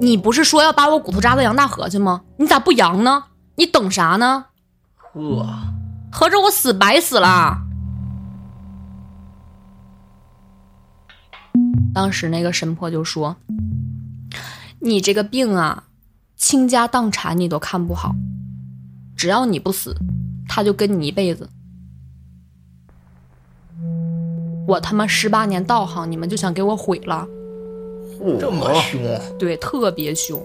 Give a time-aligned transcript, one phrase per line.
[0.00, 2.22] 你不是说要把我骨头扎到杨大河去吗？
[2.36, 3.24] 你咋不扬呢？
[3.56, 4.46] 你等啥呢？
[4.96, 5.46] 呵，
[6.12, 7.58] 合着我死白死了。
[11.92, 13.36] 当时那个神婆就说
[14.80, 15.82] ：“你这个病啊，
[16.36, 18.14] 倾家荡产你都看不好，
[19.16, 19.96] 只要你不死，
[20.48, 21.50] 他就跟你一辈子。
[24.68, 27.26] 我他妈十八年道行，你们就想给我毁了？
[28.38, 29.00] 这么凶，
[29.38, 30.38] 对，特别凶。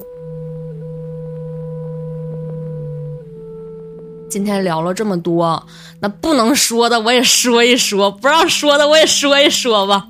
[4.30, 5.62] 今天聊了这么多，
[6.00, 10.08] 那不能说的我也说一说，不让说的我也说一说吧。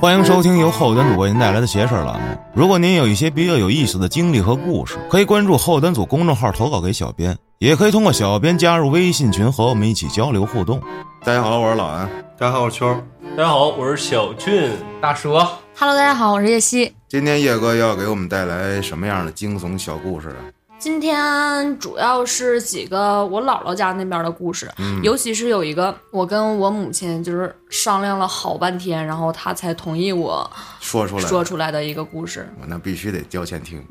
[0.00, 2.36] 欢迎收听由后端组为您带来的邪事儿栏目。
[2.54, 10.80] 如果您有一些比较有意思的经历和故事，可以关注后端组公众号投稿给小编，也可以通过小编加入微信群和我们一起交流互动。
[11.24, 12.08] 大家好，我是老安。
[12.38, 13.02] 大家好，我是秋儿。
[13.36, 14.70] 大家好，我是小俊。
[15.00, 15.30] 大蛇
[15.78, 16.92] ，Hello，大家好，我是叶希。
[17.08, 20.55] 今天叶哥要给我们带来什么样的惊悚小故事啊？
[20.78, 24.70] 今天主要是几个我姥姥家那边的故事，
[25.02, 32.48] 尤其是有一个我跟我母亲就是商量了好半天，然后她才同意我说出来，说出来的一个故事。
[32.60, 33.82] 我那必须得交钱听。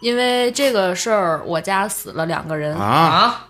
[0.00, 2.74] 因为这个事儿，我家死了两个人。
[2.76, 3.46] 啊！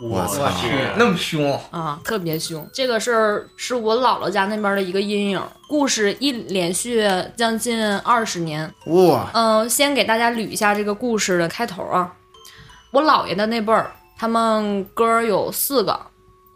[0.00, 0.26] 啊！
[0.26, 2.66] 我去，那么凶，啊，特别凶。
[2.72, 5.42] 这个事儿是我姥姥家那边的一个阴影。
[5.68, 7.06] 故事一连续
[7.36, 8.72] 将近二十年。
[8.86, 12.12] 哇，嗯、先给大家捋一下这个故事的开头啊。
[12.90, 16.00] 我姥爷的那辈儿，他们哥儿有四个，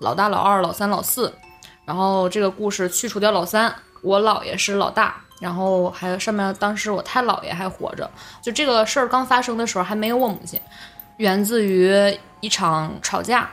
[0.01, 1.33] 老大、老二、老三、老四。
[1.85, 8.11] 然后这个故事去除掉老三，我姥爷是老大，然后还有上面当时我太姥爷还活着。
[8.43, 10.59] 就这个事儿刚发生的时候还没有我母亲，
[11.19, 13.49] 源自于一场吵架。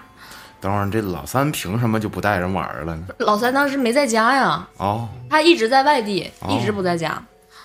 [0.59, 3.07] 等会儿这老三凭什么就不带人玩儿了呢？
[3.19, 7.21] 老三当时没在家呀，哦，他一直在外地，哦一直不在家。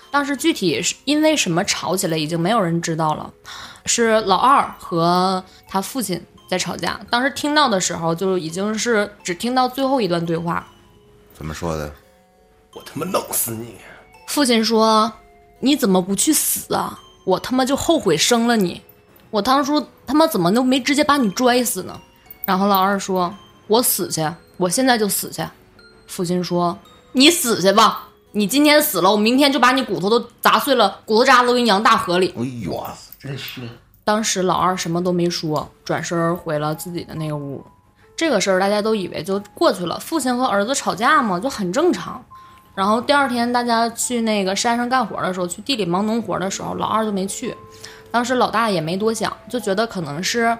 [0.09, 3.31] 当时具体是因为什么吵起来，已经没有人知道了。
[3.85, 6.99] 是老二和他父亲在吵架。
[7.09, 10.65] 当时听到的时候，就已经是只听到最后一段对话。
[11.35, 11.93] 怎么说的？
[12.73, 13.75] 我他妈弄死你！
[14.27, 15.11] 父亲说
[15.61, 16.99] ：“你怎么不去死啊？
[17.25, 18.81] 我他妈就后悔生了你。
[19.29, 21.99] 我当初他妈怎么都没直接把你拽死呢？”
[22.45, 23.33] 然后老二说
[23.67, 24.25] ：“我死去，
[24.57, 25.43] 我现在就死去。”
[26.07, 26.77] 父亲说
[27.11, 32.85] ：“你死去吧，你今天死了，我明天就把你骨头都砸碎了，骨头渣子都给你扬大河里。”哎呦，
[33.19, 33.67] 真凶！
[34.03, 37.61] 当时老二什么都没说，转身回了自己的那个屋。
[38.15, 42.23] 这个事儿大家都以为就过去了，父亲和儿子吵架嘛，就很正常。
[42.73, 47.53] 然后第二天大家去那个山上干活的时候，去地里忙农活的时候，老二就没去。
[48.11, 50.57] 当时老大也没多想，就觉得可能是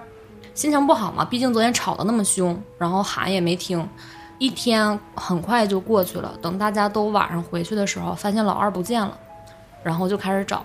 [0.54, 3.88] 心情不好嘛，毕竟昨天吵得那么凶，然后喊也没听。
[4.38, 9.18] 一天很快就过去了，等大家都晚上回去的时候，发现老二不见了，
[9.82, 10.64] 然后就开始找。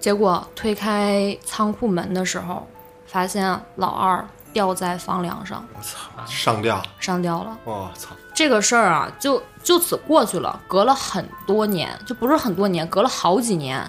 [0.00, 2.66] 结果推开仓库门的时候，
[3.06, 6.82] 发现老二吊在房梁上，我操，上吊！
[6.98, 7.58] 上吊了。
[7.64, 8.10] 我操！
[8.34, 10.58] 这个事儿啊，就就此过去了。
[10.66, 13.88] 隔了很多年，就不是很多年，隔了好几年，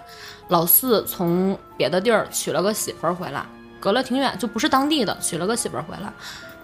[0.50, 3.46] 老四从别的地儿娶了个媳妇儿回来，
[3.80, 6.12] 隔了挺远，就不是当地的，娶了个媳妇儿回来。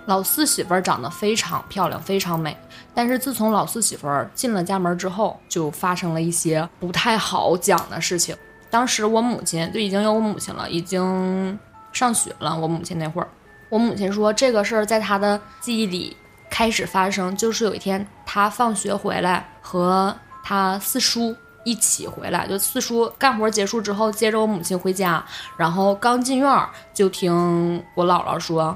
[0.06, 2.57] 老四媳妇儿长得非常漂亮，非常美。
[2.95, 8.35] 但是自从老四媳妇儿进了家门之后，就发生了一些不太好讲的事情。
[8.69, 11.57] 当时我母亲就已经有我母亲了，已经
[11.91, 12.57] 上学了。
[12.57, 13.28] 我母亲那会儿，
[13.69, 16.17] 我母亲说这个事儿在她的记忆里
[16.50, 25.24] 开始发生，就是有一天她放学回来和她四叔一起回来，就四叔干活结束之后接着我母亲回家，
[25.58, 28.75] 然后刚进院儿就听我姥姥说：“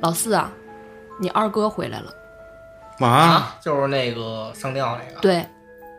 [0.00, 0.50] 老四啊，
[1.20, 2.12] 你二哥回来了。”
[3.06, 5.20] 啊，就是那个上吊那个。
[5.20, 5.46] 对，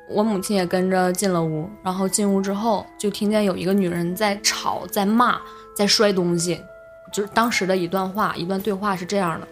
[0.08, 5.40] 我母亲也跟着进了屋，然后进屋之后就听见有一个女人在吵、在骂、
[5.76, 6.62] 在摔东西，
[7.12, 9.48] 就是当时的一段话、一段对话是这样的：“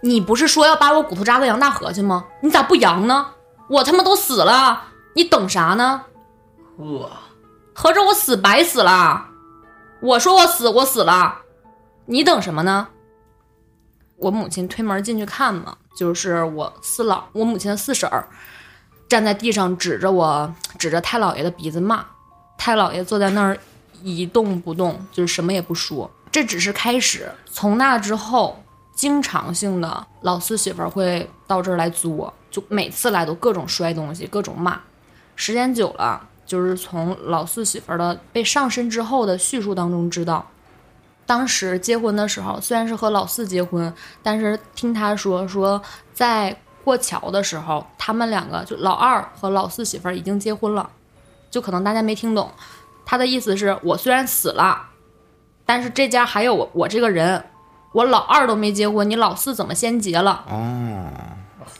[0.00, 2.26] 你不是说要把我骨头扎到杨大河去吗？
[2.40, 3.26] 你咋不扬呢？
[3.68, 6.02] 我他妈都死了，你等啥呢？
[6.78, 7.10] 呵，
[7.74, 9.28] 合着我死白死了？
[10.00, 11.42] 我说我死，我死了，
[12.06, 12.88] 你等什么呢？”
[14.16, 18.28] 我母亲推门进去看嘛，就是我四姥，我母亲的四婶儿，
[19.08, 22.06] 站在地上指着我，指着太姥爷的鼻子骂。
[22.56, 23.58] 太姥爷坐在那儿
[24.00, 26.08] 一动不动，就是什么也不说。
[26.30, 28.62] 这只是开始，从那之后，
[28.94, 34.80] 经常性的老四媳妇儿会到这儿来租我，就每次来都各种摔东西，各种骂。
[35.36, 40.46] 时间久了，就是从老四媳妇儿的被上身之后的叙述当中知道，
[41.26, 43.92] 当时结婚的时候虽然是和老四结婚，
[44.22, 45.80] 但是听他说说
[46.12, 50.90] 在过桥的时候，他们两个就老二和老四媳妇儿已经结婚了，
[51.50, 52.50] 就可能大家没听懂，
[53.06, 54.88] 他的意思是我虽然死了，
[55.64, 57.44] 但是这家还有我我这个人，
[57.92, 60.44] 我老二都没结婚，你老四怎么先结了？
[60.48, 61.06] 哦，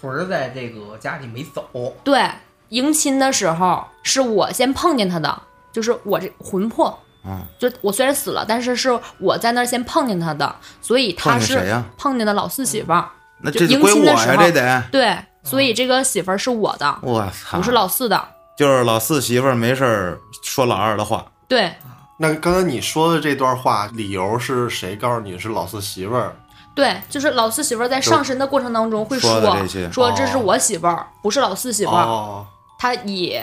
[0.00, 1.68] 魂儿在这个家里没走，
[2.04, 2.30] 对，
[2.72, 6.98] 迎亲的时候是我先碰见他的，就是我这魂魄。
[7.24, 13.08] 嗯，就我虽然死了，但是是我在那儿先碰见他的，所以他是碰见谁呀碰见的老四媳妇儿。
[13.42, 14.82] 那这迎亲的时候这得。
[14.90, 17.58] 对，所以这个媳妇儿是我的，我操！
[17.58, 18.20] 不是老四的。
[18.56, 21.72] 就是老四媳妇儿没事儿说老二的话，对
[22.18, 26.34] 那刚才你说的这段话，理由是谁告诉你是老四媳妇儿？
[26.74, 29.40] 对，就是老四媳妇儿在上身的过程当中会说
[29.92, 32.04] 说这是我媳妇儿，不是老四媳妇儿。
[32.04, 32.46] 哦，
[32.82, 33.40] 他以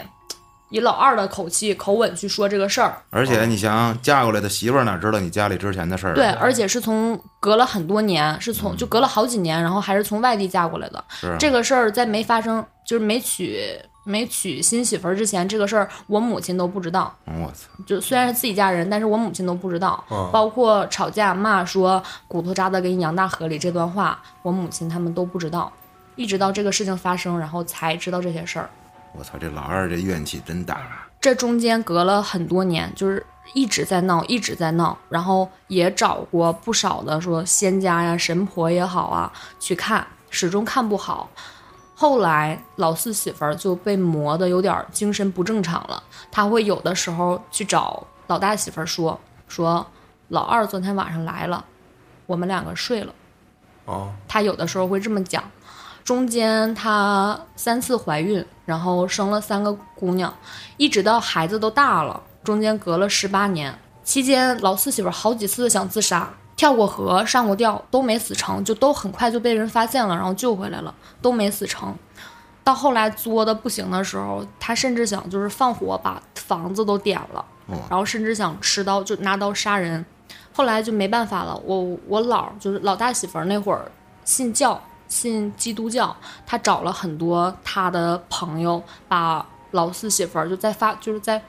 [0.69, 3.01] 以老二的口气口吻去说这个事儿。
[3.09, 6.11] 而且你想嫁过来的媳妇儿哪知道你家里之前的事儿？
[6.11, 11.01] 啊对，，而且是从隔了很多年，是从就隔了好几年，然后还是从外地嫁过来的。
[11.07, 17.15] 是这个事儿在没发生，就是没娶没娶新媳妇儿之前，这个事儿我母亲都不知道。
[17.27, 17.69] 嗯我操！
[17.87, 20.03] 就虽然是自己家人，但是我母亲都不知道。
[20.11, 25.71] 嗯包括吵架骂说骨头渣子给你扬大河里这段话，我母亲他们都不知道。
[26.17, 28.69] 一直到这个事情发生，然后才知道这些事儿。
[29.13, 29.37] 我操！
[29.37, 31.07] 这老二这怨气真大。
[31.19, 41.29] 这中间隔了很多年，就是一直在闹，一直在闹，然后也找过不少的说仙家呀、神婆也好啊去看，始终看不好。
[41.95, 46.01] 后来老四媳妇儿就被磨得有点精神不正常了，
[46.31, 49.19] 他会有的时候去找老大媳妇儿说
[49.49, 49.85] 说
[50.29, 51.65] 老二昨天晚上来了，
[52.25, 53.13] 我们两个睡了。
[53.83, 55.43] 哦，她有的时候会这么讲。
[56.09, 60.33] 中间她三次怀孕，然后生了三个姑娘，
[60.75, 63.77] 一直到孩子都大了，中间隔了十八年。
[64.03, 70.91] 期间老四媳妇儿好几次想自杀，跳过河、上过吊都没死成，就都很快就被人发现了，然后救回来了，
[71.21, 71.95] 都没死成。
[72.63, 77.45] 到后来作的不行的时候，她甚至想就是放火把房子都点了，
[77.87, 80.03] 然后甚至想持刀就拿刀杀人。
[80.51, 83.91] 后来就没办法了，我我姥就是老大媳妇儿那会儿
[84.25, 86.15] 信教，信基督教，
[86.45, 91.41] 他找了很多他的朋友，把老四媳妇儿就在发就是在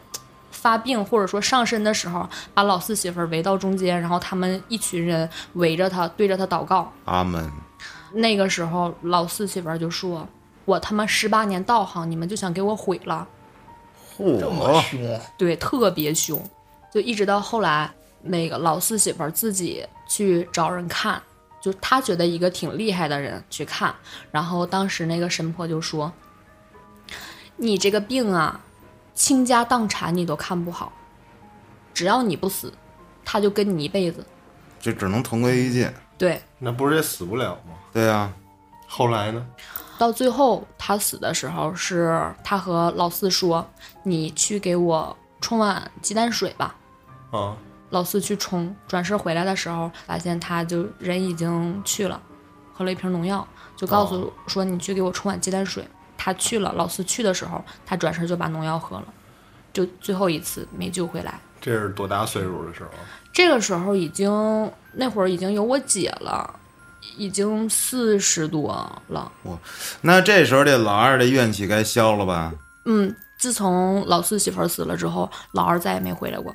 [0.51, 6.93] 发病或者说上身的时候，把老四媳妇儿围到中间，然后他们一群人围着他，对着他祷告。
[7.05, 7.49] 阿门。
[8.13, 10.27] 那个时候，老四媳妇儿就说
[10.67, 13.29] ：“我他妈十八年道行，你们就想给我毁了。”
[14.19, 16.43] 这么凶，对，特别凶，
[16.93, 17.91] 就一直到后来，
[18.23, 21.23] 那个老四媳妇儿自己去找人看，
[21.61, 23.95] 就他觉得一个挺厉害的人去看，
[24.31, 26.13] 然后当时那个神婆就说
[27.57, 28.61] ：“你这个病啊，
[29.15, 30.93] 倾家荡产你都看不好，
[31.93, 32.73] 只要你不死，
[33.25, 34.25] 他就跟你一辈子。
[34.81, 37.75] 就只能同归于尽。”对，那不是也死不了吗？
[37.93, 38.33] 对啊，
[38.87, 39.47] 后来呢？
[39.99, 43.67] 到最后他死的时候，是他和老四说
[44.03, 46.75] ：“你去给我冲碗鸡蛋水吧。”
[47.33, 47.57] 啊，
[47.91, 52.21] 老四去冲，转身回来的时候，发现他就人已经去了，
[52.73, 53.47] 喝了一瓶农药，
[53.77, 55.87] 就告诉说你去给我冲碗鸡蛋水。
[56.17, 59.07] 他去了，老四去的时候，他转身就把农药喝了，
[59.73, 61.41] 就最后一次没救回来。
[61.63, 62.91] 这是多大岁数的时候？
[63.33, 66.59] 这个时候已经那会儿已经有我姐了，
[67.17, 68.69] 已经四十多
[69.09, 69.33] 了。
[70.03, 72.53] 那这时候这老二的怨气该消了吧？
[72.85, 76.55] 嗯，自从老四媳妇儿死了之后，老二再也没回来过。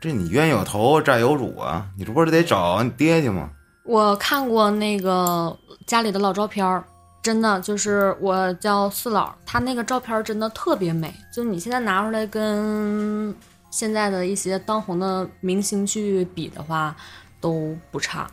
[0.00, 1.86] 这你冤有头债有主啊！
[1.96, 3.50] 你这不是得找你爹去吗？
[3.82, 6.84] 我看过那个家里的老照片儿，
[7.22, 13.34] 真的就是我叫四老，他那个照片真的特别美，就你现在拿出来跟
[13.70, 16.94] 现在的一些当红的明星去比的话，
[17.40, 18.26] 都不差。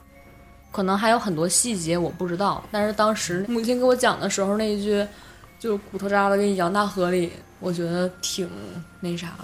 [0.72, 5.06] 可能还有很多细节我不知道，但是当时母亲给我讲的时候，那一句
[5.60, 8.50] 就骨头渣子给你扬大河里，我觉得挺
[9.00, 9.44] 那啥的。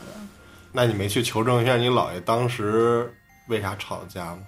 [0.72, 3.12] 那你没去求证一下你姥爷当时
[3.48, 4.40] 为啥吵架吗？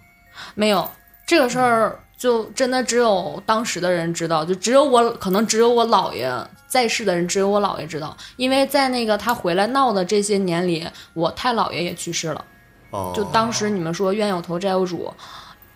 [0.55, 0.89] 没有
[1.25, 6.31] 这个事儿，就真的只有当时的人知道，就只有我，可能只有我姥爷
[6.67, 12.45] 在世的人，只有我姥爷知道，因为在那个他回来闹的这些年里，我太姥爷也去世了，
[12.91, 15.13] 哦，就当时你们说冤有头债有主，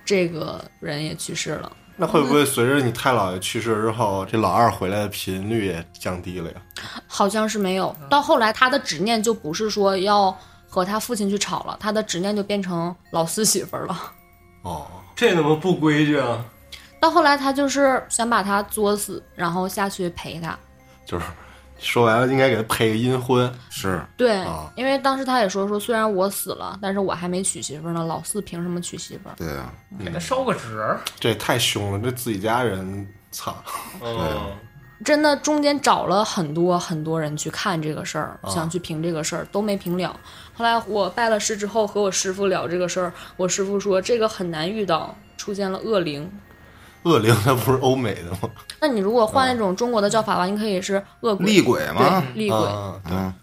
[0.06, 1.72] 这个人也去世了。
[1.98, 6.58] 那会不会随着你太姥爷去世之后，这老二回来的频率也降低了呀？
[7.08, 7.96] 好像是没有。
[8.10, 10.38] 到后来，他的执念就不是说要
[10.68, 13.98] 和他父亲去吵了，他的执念就变成老四媳妇儿了。
[14.64, 14.86] 哦，
[15.16, 16.44] 这怎么不规矩啊？
[17.00, 20.58] 到后来，他就是想把他作死，然后下去陪他。
[21.06, 21.26] 就是
[21.78, 23.52] 说白了应该给他配个阴婚。
[23.70, 29.36] 是对啊，因为当时他也说说，虽然我死了，但是我还没娶媳妇儿呢，老四凭什么娶媳妇儿？
[29.38, 29.72] 对啊，
[30.04, 33.56] 给他烧个纸儿，这也太凶了，这自己家人，操！
[34.02, 34.52] 嗯，
[35.04, 40.18] 真的中间找了很多很多人去看这个事儿，啊想去评这个事儿，都没评了。
[40.54, 46.32] 后来我拜了师之后，和我师傅聊这个事儿，我师傅说这个很难遇到，出现了恶灵。
[47.06, 48.50] 恶灵它不是欧美的吗？
[48.82, 52.58] 那你如果换那种中国的叫法的话，你可以是恶鬼、厉鬼吗，厉鬼。
[52.58, 53.34] 啊，嗯，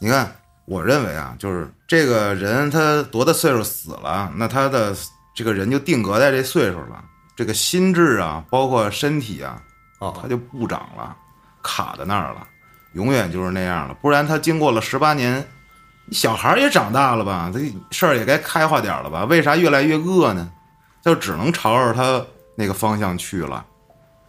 [0.00, 0.30] 你看，
[0.64, 4.94] 我认为啊，就是这个人他多大岁数死了，那他的
[5.34, 7.02] 这个人就定格在这岁数了，
[7.36, 9.60] 这个心智啊，包括身体啊，
[10.00, 11.16] 啊他就不长了，
[11.62, 12.46] 卡在那儿了，
[12.94, 13.94] 永远就是那样了。
[14.02, 15.46] 不然他经过了十八年，
[16.10, 17.60] 小孩儿也长大了吧，这
[17.92, 19.24] 事儿也该开化点儿了吧？
[19.26, 20.50] 为啥越来越恶呢？
[21.04, 22.24] 就只能朝着他
[22.62, 23.66] 那个方向去了。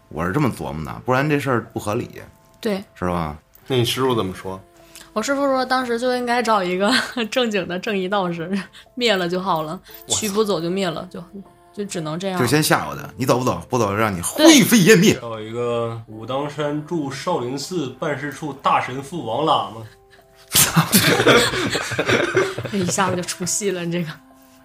[0.10, 2.10] 我是这么琢磨的，不然这事儿不合理，
[2.60, 3.38] 对是吧？
[3.68, 4.60] 那你师傅怎么说？
[5.14, 6.92] 我师傅说，当时就应该找一个
[7.30, 8.50] 正经的正义道士，
[8.96, 11.24] 灭了就好了，驱不走就灭了，就
[11.72, 12.48] 就只能这样就。
[12.48, 13.62] 先吓唬他，你走不走？
[13.70, 15.14] 不走让你灰飞烟灭。
[15.22, 19.86] 找一个武当山驻少林寺办事处大神父王喇嘛，
[22.72, 23.86] 这 一下子就出戏了。
[23.86, 24.10] 你这个，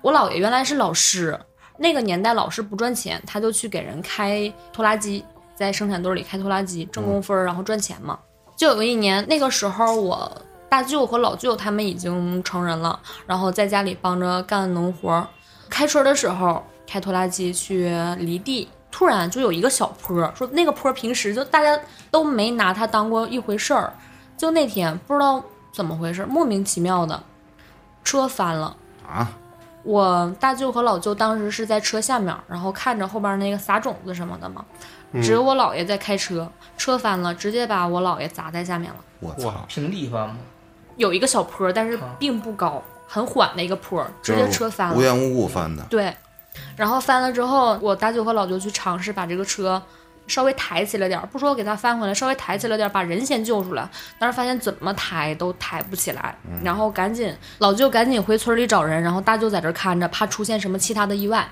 [0.01, 1.39] 我姥爷原来是老师，
[1.79, 8.19] 那个年代老师不赚钱，他就去给人开拖拉机，在生产队里开拖拉机挣工分儿，然后赚钱嘛。
[8.57, 10.31] 就有一年，那个时候我
[10.69, 15.27] 大舅和老舅他们已经成人了，然后在家里帮着干农活儿。
[15.71, 21.81] 开春的时候开拖拉机去犁地，突然就有一个小坡，说那个坡平时就大家
[22.11, 23.93] 都没拿它当过一回事儿，
[24.37, 25.41] 就那天不知道
[25.73, 27.23] 怎么回事，莫名其妙的
[28.03, 28.77] 车翻了。
[29.09, 29.31] 啊，
[29.83, 34.65] 我大舅和老舅当时是在车下面，然后看着后边那个撒种子什么的嘛，
[35.23, 38.97] 只有我姥爷在开车，车翻了，直接把我姥爷砸在下面了。
[39.21, 39.65] 我操！
[39.69, 40.37] 平地翻吗？
[40.97, 44.97] 有一个小坡，但是并不高，很缓的一个坡，直接车翻了。
[44.97, 45.83] 无缘无故翻的。
[45.85, 46.15] 对，
[46.77, 49.81] 然后翻了之后，我大舅和老舅去尝试把这个车
[50.29, 53.89] 稍微抬起来点儿，不说给它翻回来，稍微抬起来点儿，把人先救出来。
[54.19, 61.49] 但是发现怎么抬都抬不起来，然后赶紧老舅赶紧回村里找人，然后大舅在这儿看着，怕出现什么其他的意外。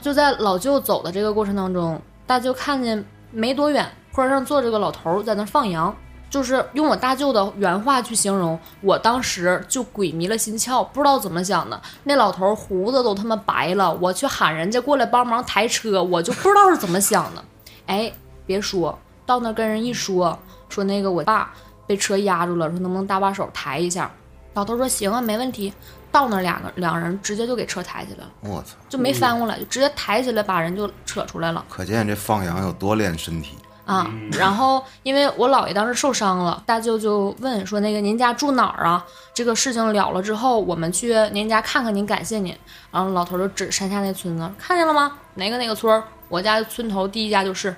[0.00, 5.94] 就在老舅走的这个过程当中，大舅看见没多远坡上坐着个老头儿在那放羊。
[6.30, 11.80] 就是用我大舅的原话去形容，我当时就鬼迷了心窍，不知道怎么想的。
[12.02, 17.44] 那老头儿胡子都他妈白了，我去喊人家过来帮忙抬车，我就不知道是怎么想的。
[17.86, 18.12] 哎，
[18.46, 20.38] 别说到那跟人一说，
[20.68, 21.52] 说那个我爸
[21.86, 24.10] 被车压住了，说能不能搭把手抬一下？
[24.54, 25.72] 老头说行啊，没问题。
[26.12, 28.76] 到那两个两人直接就给车抬起来了，我操！
[28.88, 31.64] 就没翻过来，就直接抬起来把人就扯出来了。
[31.68, 33.58] 可见这放羊有多练身体。
[33.84, 39.04] 啊，然后因为我姥爷当时受伤了，大舅就问说：“那个您家住哪儿啊？
[39.34, 42.56] 这个事情了了之后，我们去您家看看您，感谢您。”
[42.90, 45.18] 然后老头就指山下那村子，看见了吗？
[45.34, 46.02] 哪个哪个村儿？
[46.30, 47.68] 我家村头第一家就是，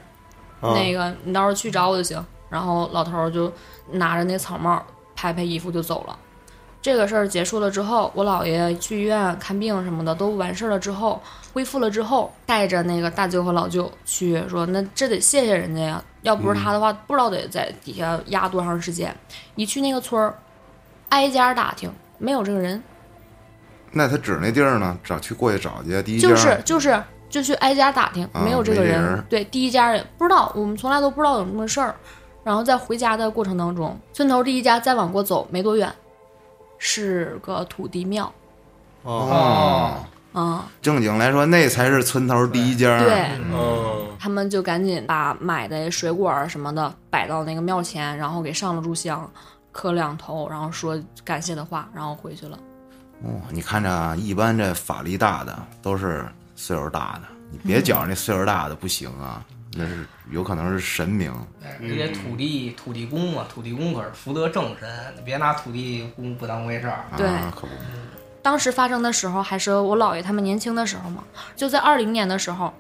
[0.61, 2.25] 啊那个你到时候去找我就行。
[2.49, 3.53] 然后老头就
[3.91, 4.81] 拿着那草帽，
[5.17, 6.17] 拍拍衣服就走了。
[6.87, 11.21] 这个事儿结束了之后，我姥爷去医院看病什么的都完事儿了之后，
[11.53, 19.13] 恢复了之后，带着那个大舅和老舅去说，那这得谢谢人家呀，要不是他的话，不知道得在底下压多长时间。
[19.57, 20.33] 一去那个村儿，
[21.09, 22.81] 挨家打听，没有这个人，
[23.91, 24.97] 那他指那地儿呢？
[25.03, 31.97] 找去过去找去，第一家就是就是就去挨家打听，啊没有这个人对，第一家人不知道，我们从来都不知道有这么个事儿。
[32.45, 35.93] 然后在回家的过程当中，村头第一家再往过走没多远，
[36.79, 38.33] 是个土地庙。
[39.03, 40.05] 哦，
[40.35, 42.99] 嗯，正经来说，那才是村头第一家。
[42.99, 49.31] 对，嗯，他们就赶紧把买的水果什么的摆到那个庙前，然后给上了炷香，
[49.71, 52.59] 磕两头，然后说感谢的话，然后回去了。
[53.23, 59.43] 哦，你看着啊，一般这法力大的都是岁数大的，你别觉着那岁数大的不行啊，
[59.77, 61.33] 那是有可能是神明。
[61.81, 67.05] 人家土地土地公嘛，土地公可是福德正神，你别拿土地公不当回事儿。
[67.17, 67.73] 对啊，可不，
[68.43, 71.23] 当时发生的时候还是我姥爷他们年轻的时候嘛，
[71.55, 72.73] 就在二零年的时候，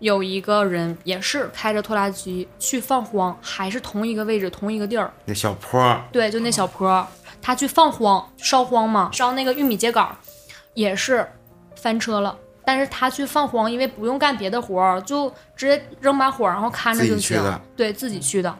[0.00, 7.06] 有一个人也是开着拖拉机去放荒，还是同一个位置同一个地儿，那小坡儿对，就那小坡，
[7.40, 10.16] 他去放荒烧荒嘛，烧那个玉米秸秆儿，
[10.74, 11.26] 也是
[11.76, 12.36] 翻车了。
[12.64, 17.60] 但是他去放荒，因为不用干别的活儿，就直接扔把火，然后看着就行己去的。
[17.76, 18.56] 对自己去的，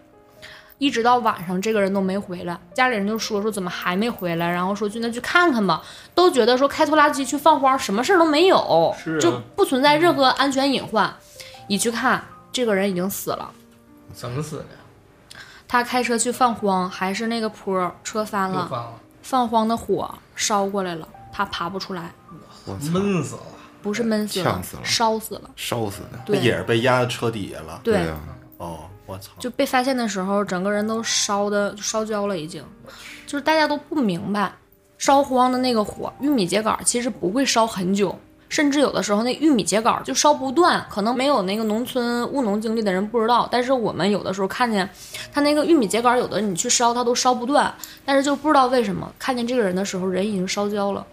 [0.78, 2.58] 一直到晚上，这个人都没回来。
[2.74, 5.82] 家里人就说说怎么还没回来，然后说去那去看看吧。
[6.14, 11.12] 都觉得说开拖拉机去放荒，什么事儿都没有，啊就不存在任何安全隐患。
[11.66, 13.50] 一去看，这个人已经死了。
[14.12, 14.66] 怎么死的？
[15.66, 18.92] 他开车去放荒，还是那个坡儿车翻了，又放了，
[19.22, 22.12] 放荒的火烧过来了，他爬不出来，
[22.66, 23.42] 我操，闷死了。
[23.84, 25.50] 不是闷死了呛死了，烧死了。
[25.54, 26.18] 烧死的。
[26.24, 27.78] 对也是被压在车底下了。
[27.84, 28.18] 对，呀，
[28.56, 29.32] 哦，我操！
[29.38, 32.64] 就被发现的时候，整个人都烧的就烧焦了，已经。
[33.26, 34.50] 就是大家都不明白，
[34.96, 40.82] 烧荒的那个火，玉米秸秆其实不会烧很久，甚至有的时候那玉米秸秆就烧不断。
[40.88, 44.88] 可能没有那个农村务农经历的人不知道，但是我们有的时候看见
[45.30, 47.74] 他那个玉米秸秆，有的你去烧它都烧不断，
[48.04, 51.06] 但是就不知道为什么看见这个人的时候，人已经烧焦了。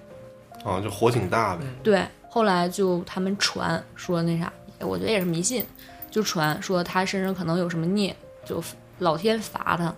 [0.63, 1.63] 啊，就火挺大呗。
[1.81, 5.65] 对，后来就他们传说那啥，我觉得也是迷信，
[6.09, 8.63] 就传说他身上可能有什么孽，就
[8.99, 9.93] 老天罚他。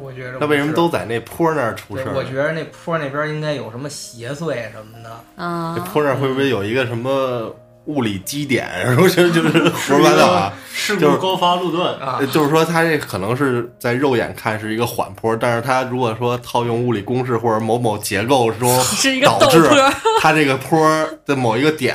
[0.00, 2.14] 我觉得那为什么都在那坡那儿出事儿？
[2.14, 5.10] 我觉得那坡那边应该有什么邪祟什么的。
[5.36, 7.54] 啊、那坡那儿会不会有一个什么
[7.86, 8.68] 物理基点？
[8.84, 10.52] 然后就就是 胡说八道啊！
[10.72, 20.88] 事就是故高发路段，啊呃，就是说，它这可能是在肉眼看是一个缓坡，但是它如果说套用物理公式或者某某结构中， 是一个导致陡坡 它这个坡
[21.24, 21.94] 的某一个点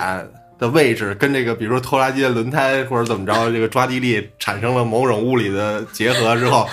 [0.57, 6.69] 的位置跟这个，比如说拖拉机的轮胎或者怎么着，这个抓地力产生了某种物理的结合之后，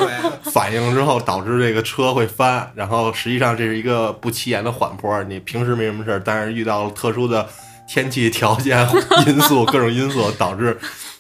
[0.53, 7.49] 反应之后导致这个车会翻，然后实际上这是一个不起眼的缓坡，你平时没什么事儿，但是遇到了特殊的
[7.89, 8.87] 天气条件
[9.27, 10.79] 因素，各种因素导致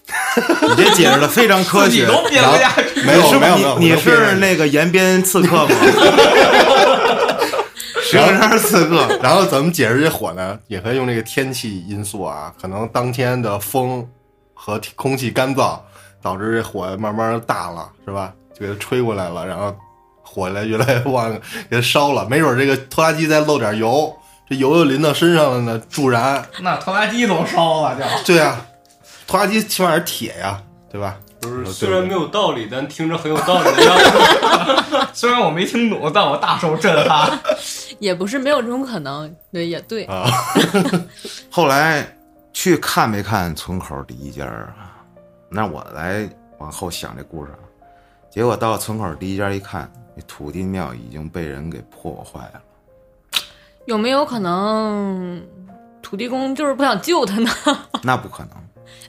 [0.69, 1.91] 你这解释的非常科学。
[1.91, 3.01] 自己都编不下去。
[3.03, 5.75] 没有没有没有，你是那个延边刺客吗？
[8.03, 10.59] 石景山刺客，然后怎么解释这火呢？
[10.67, 14.07] 也可以用这个天气因素啊，可能当天的风
[14.55, 15.79] 和天空气干燥，
[16.23, 18.33] 导致这火慢慢大了，是吧？
[18.59, 19.77] 就给它吹过来了，然后
[20.23, 21.31] 火来越来越旺，
[21.69, 22.27] 给它烧了。
[22.31, 24.11] 没准这个拖拉机再漏点油，
[24.49, 26.45] 这油又淋到身上了呢，助燃。
[26.61, 28.65] 那拖拉机都烧了，就 对啊，
[29.27, 31.17] 拖拉机起码是铁呀，对吧？
[31.41, 35.07] 就是虽然没有道理，但听着很有道理的样子。
[35.15, 37.39] 虽然我没听懂，但我大受震撼。
[38.01, 40.05] 也不是没有这种可能，对，也对。
[40.07, 40.25] 啊，
[41.51, 42.07] 后来
[42.53, 44.97] 去看没看村口第一家啊？
[45.49, 47.59] 那我来往后想这故事啊。
[48.31, 52.61] 结果到村口第一家一看，那土地庙已经被人给破坏了。
[53.89, 55.43] 有没有可能
[56.03, 57.51] 土地公就是不想救他呢？
[58.05, 58.51] 那不可能，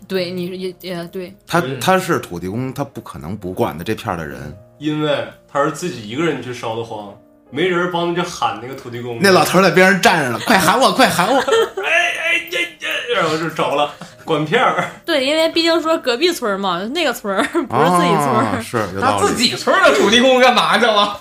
[0.08, 4.58] 对，你也也对，他他是土地公，他不可能不管的这片儿的人。
[4.78, 7.14] 因为他是自己一个人去烧的荒，
[7.52, 9.20] 没人帮着去喊那个土地公。
[9.22, 11.38] 那老头儿在边上站着了，快喊我，快喊我！
[11.84, 12.88] 哎哎呀呀，
[13.18, 14.90] 然后就着了，管片儿。
[15.06, 19.20] 对，因为毕竟说隔壁村嘛，那个村儿不是自己村儿，啊是他。
[19.20, 21.20] 自己村的土地公干嘛去了？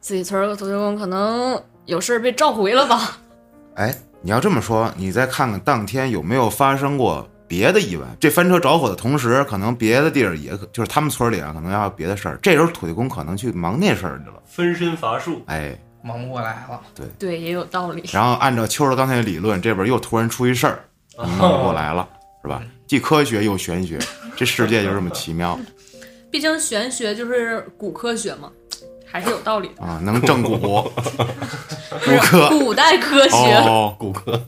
[0.00, 3.18] 自己村儿的土地公可能有事儿被召回了吧？
[3.74, 8.06] 哎，你要这么说，你再看看当天有没有发生过别的意外？
[8.18, 12.38] 这翻车着火的同时，可能别的地儿也可就是他们村里啊，可能要有别的事儿。
[12.42, 14.42] 这时候土地公可能去忙那事儿去了。
[14.46, 16.80] 分身乏术，哎，忙不过来了。
[16.94, 18.02] 对对，也有道理。
[18.12, 20.80] 然后按照秋儿刚才的理论，这边又突然出一事儿，
[21.16, 22.08] 啊忙不过来了，
[22.42, 22.62] 是吧？
[22.86, 23.98] 既科学又玄学，
[24.36, 25.58] 这世界就这么奇妙
[26.30, 28.50] 毕竟玄学就是古科学嘛，
[29.16, 29.82] 还是有道理的。
[29.82, 29.98] 啊！
[30.02, 30.58] 能正骨，
[32.04, 34.38] 骨科古代科学，哦，骨科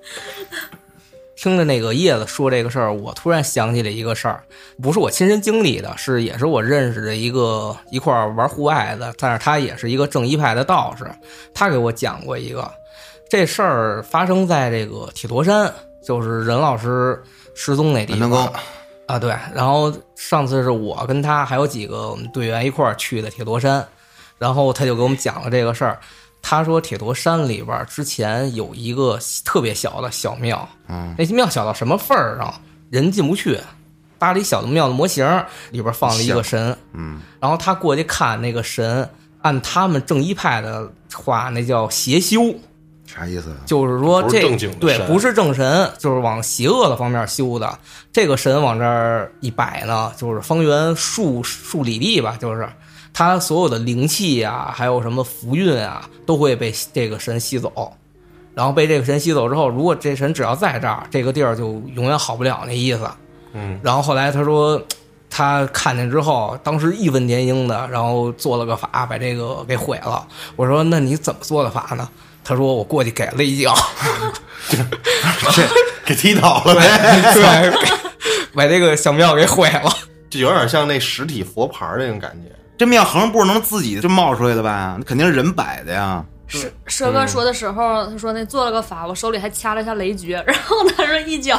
[1.34, 4.44] 听着那个叶子说这个事儿，我突然想起了一个事儿，
[4.82, 11.10] 不是我亲身经历的，是也是我认识的一个一块儿玩户外的，但是他也是一个正一派的道士，
[11.54, 12.70] 他给我讲过一个
[13.30, 15.72] 这事儿发生在这个铁陀山，
[16.04, 17.18] 就是任老师
[17.54, 18.52] 失踪那地方够
[19.10, 19.36] 啊，对。
[19.54, 23.86] 然后上次是我跟他还有几个我们队员一块儿去的铁驼山，
[24.38, 25.98] 然后他就给我们讲了这个事儿。
[26.42, 32.54] 他说铁驼山里边儿之前有一个特别小的小庙，嗯，那庙小到什么份儿上，
[32.88, 33.60] 人进不去，
[34.18, 35.26] 搭了一小的庙的模型，
[35.70, 39.06] 里边放了一个神，嗯，然后他过去看那个神，
[39.42, 42.40] 按他们正一派的话，那叫邪修，
[43.14, 43.54] 啥意思？
[43.66, 47.78] 就是说这是正经对不是正神，就是往邪恶的方面修的。
[48.12, 52.68] 这个神往这儿一摆呢，就是方圆数数里地吧，就是
[53.12, 57.92] 他所有的灵气啊、还有什么福运啊，都会被这个神吸走。
[58.52, 63.08] 然后被这个神吸走之后，如果这神只要在这儿，这个地儿就永远好不了那意思。
[63.52, 64.80] 嗯，然后后来他说，
[65.30, 70.26] 他看见之后，当时义愤填膺的，然后做了个法，把这个给毁了。
[70.56, 72.08] 我说：“那你怎么做的法呢？”
[72.42, 73.74] 他说：“我过去给了一脚，
[76.04, 76.82] 给踢倒了呗。
[77.34, 77.72] 对，
[78.54, 79.90] 把这个小庙给毁了。
[80.28, 82.50] 就有点像那实体佛牌儿那种感觉。
[82.78, 84.96] 这庙横不是能自己就冒出来的吧？
[84.98, 86.24] 那肯定是人摆的呀。
[86.48, 91.56] 蛇蛇哥说的时候，他说那做了个法，我手里还掐了一下雷诀， 然后他说一脚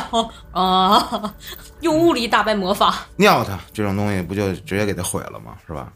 [0.52, 1.34] 啊，
[1.80, 3.06] 用物理打败魔法。
[3.16, 5.54] 尿他这种东西不就直接给他毁了吗？
[5.66, 5.88] 是吧？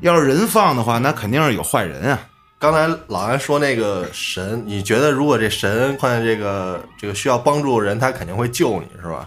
[0.00, 2.18] 要是人放的话，那肯定是有坏人啊。
[2.60, 9.26] 刚才老安说那个神，你觉得如果这神碰见这个这个需要帮助的人，他肯定会救你，是吧？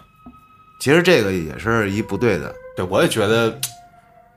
[0.80, 2.54] 其实这个也是一不对的。
[2.78, 3.60] 对，我也觉得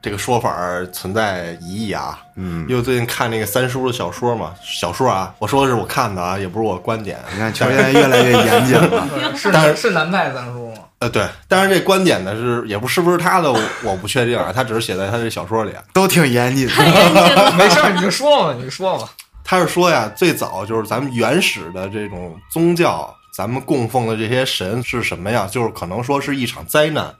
[0.00, 0.56] 这个说法
[0.94, 2.18] 存在疑义啊。
[2.36, 7.18] 嗯，因为最近看那个三叔的小说嘛，小说啊，我说的是我看的啊，也不是我观点。
[7.34, 9.06] 你看乔岩越来越严谨了。
[9.36, 10.84] 是是南派三叔吗？
[10.98, 15.72] 呃，对，但是这观点呢是也不是不是他的，我我不确定啊，他只是写在他这小说里。
[15.92, 17.52] 都挺严谨的。
[17.58, 19.08] 没事，你就说嘛，你就说嘛。
[19.44, 25.46] 他是说呀，最早就是咱们原始的这种宗教，咱们供奉的这些神是什么呀？
[25.50, 27.14] 就是可能说是一场灾难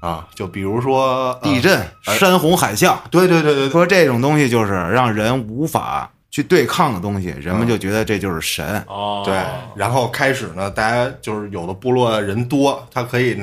[0.00, 8.82] 啊，就比如说呃地震、山洪、海啸，对对对对对，说这种东西就是让人无法去对抗的东西，人们就觉得这就是神。
[8.86, 9.36] 哦，对，
[9.74, 13.36] 然后开始呢，大家就是有的部落人多，他可以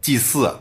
[0.00, 0.54] 祭祀，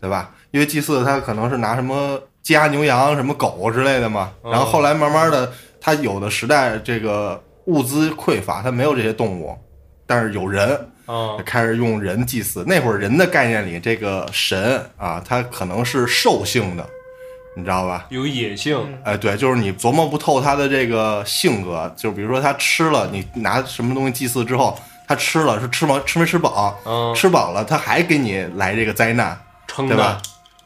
[0.00, 0.34] 对吧？
[0.50, 4.30] 因为祭祀他可能是拿什么鸡鸭牛羊、什么狗之类的嘛。
[4.44, 9.56] 然后后来慢慢的，他有的时代这个物资匮乏，他没有这些动物，
[10.06, 12.62] 但是有人，啊开始用人祭祀。
[12.66, 16.86] 那会儿人的概念里，这个神啊，他可能是兽性的，
[17.56, 18.06] 你知道吧？
[18.08, 29.38] 有野性，哎，对，就是你琢磨不透他的这个性格，就比如说他吃了，你拿什么东西祭祀之后，他吃了是吃饱吃没吃饱，嗯，吃饱了他还给你来这个灾难，
[29.76, 30.20] 对吧，？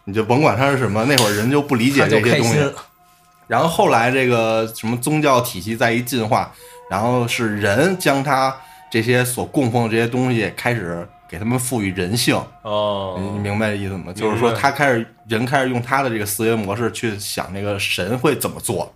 [0.05, 2.59] 你就甭管他是什么，那会儿人就不理解这些东西。
[3.47, 6.53] 然后后来这个什么宗教体系再一进化，
[6.91, 8.55] 然后是人将他
[8.91, 14.13] 这些所供奉的这些东西开始给他们赋予人性，哦你，你明白这意思吗？
[14.15, 18.93] 就是说，他开始人开始用他的这个思维模式去想那个神会怎么做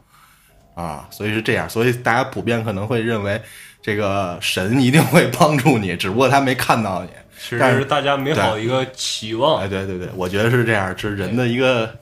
[0.74, 3.40] 啊，所以是这样，所以大家普遍可能会认为
[3.82, 7.10] 这个神一定会帮助你， 只不过他没看到你。
[7.44, 11.92] 是但是大家美好的一个期望哎，，对对对，我觉得是这样，是人的一个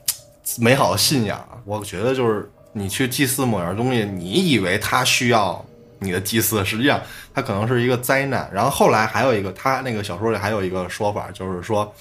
[0.59, 1.43] 美好的信仰。
[1.65, 5.65] 我觉得就是你去祭祀某样东西，你以为他需要
[6.01, 6.99] 你的祭祀，实际上
[7.33, 8.49] 它可能是一个灾难。
[8.51, 11.93] 然后后来还有一个，他那个小说里还有一个说法，就是说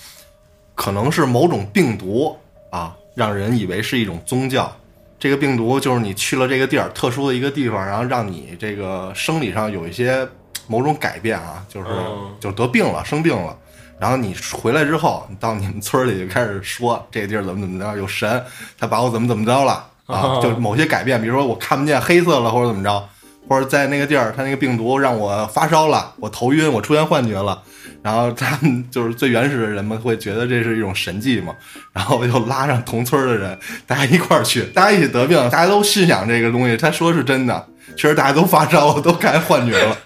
[0.74, 2.36] 可能是某种病毒
[2.70, 4.74] 啊，让人以为是一种宗教。
[5.18, 10.26] 这个病毒就是你去了这个地儿，特殊的一个地方，然后让你这个生理上有一些
[10.66, 13.54] 某种改变啊，就是、嗯就得病了，生病了。
[13.98, 18.42] 然后你回来之后，你到你们村里就开始说这个地儿怎么怎么着，有神，
[18.78, 19.72] 他把我怎么怎么着了
[20.06, 23.06] 啊，哦 就某些改变，比如说我看不见黑色了，或者怎么着，
[23.50, 27.60] 或者在那个地儿，他那个病毒让我发烧了，我头晕，我出现幻觉了。
[28.00, 31.52] 然后他们就是最原始的人们会觉得这是一种神迹嘛，
[31.92, 33.58] 然后就拉上同村的人，
[33.88, 36.76] 大家一块儿去，大家一起得病，大家都信仰这个东西。
[36.76, 39.96] 他说是真的，确实大家都发烧，都开幻觉了。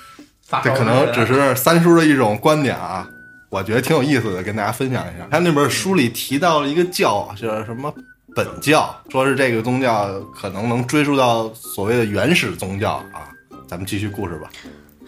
[0.64, 3.06] 这可能只是三叔的一种观点啊，
[3.50, 5.26] 我觉得挺有意思的，跟大家分享一下。
[5.30, 7.92] 他那本书里提到了一个教啊，叫什么
[8.34, 13.30] 本教，说是这个宗教可能能追溯到所谓的原始宗教啊。
[13.68, 14.50] 咱们继续故事吧。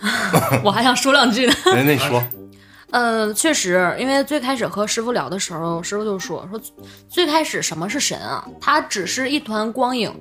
[0.63, 1.55] 我还想说两句呢。
[1.75, 2.23] 人 那你说，
[2.91, 6.61] 呃，确实，因为最开始和师傅聊的时候，师傅就说说，
[7.09, 8.47] 最开始什么是神啊？
[8.61, 10.13] 它只是一团光影。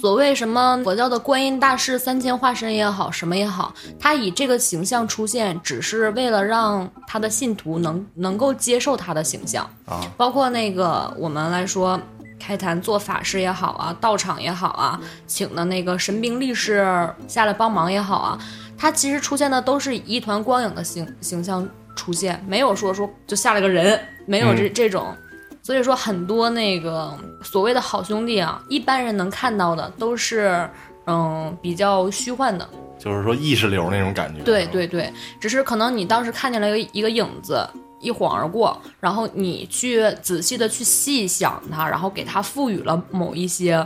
[0.00, 10.02] 所谓什么佛教的观音大士、三千化身也好，什么也好，他以这个形象出现，只是为了让他的信徒能能够接受他的形象啊。
[10.18, 11.98] 包括那个我们来说，
[12.38, 18.38] 开坛做法事也好啊，道场也好啊，请的那个神兵力士下来帮忙也好啊，
[18.76, 25.14] 他其实出现的都是以一团光影的形形象出现，没有说说就下来个人，没有这、这种。
[25.62, 30.68] 所以说，很多那个所谓的好兄弟啊，一般人能看到的都是
[31.06, 32.68] 嗯比较虚幻的。
[32.98, 34.42] 就是说意识流那种感觉。
[34.42, 37.68] 对对对，只是可能你当时看见了一个一个影子。
[38.06, 43.84] 一晃而过，然后你去仔细的去细想它，然后给它赋予了某一些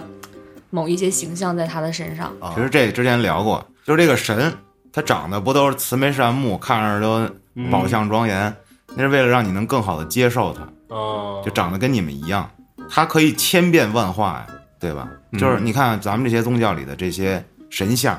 [0.69, 2.27] 某一些形象在他的身上。
[2.39, 4.53] 啊其实这之前聊过，就是这个神，
[4.93, 7.35] 他长得不都是慈眉善目，看着都
[7.71, 8.55] 宝相庄严，
[8.95, 12.49] 那是为了让你能更好的接受他，哦，就长得跟你们一样，
[12.91, 14.47] 他可以千变万化呀，
[14.79, 15.09] 对吧？
[15.39, 18.19] 就是你看咱们这些宗教里的这些神像，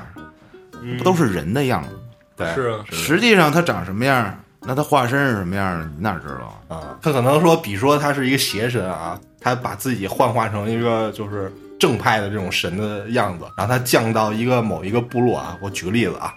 [0.98, 1.98] 不都是人的样子吗？
[2.34, 6.76] 对是啊实际上他长什么样，那他化身是什么样的，你哪知道啊？
[6.76, 16.32] 啊，他可能说，比如说他是一个邪神啊，他把自己幻化成一个就是正派的这种神的样子，然后他降到一个某一个部落啊，我举个例子啊，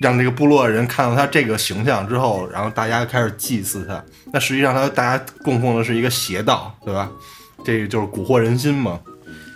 [0.00, 7.08] 让这个部落的人看到他这个形象之后，然后大家开始祭祀他，那实际上他大家供奉的是一个邪道，对吧？
[7.64, 8.98] 这个就是蛊惑人心嘛。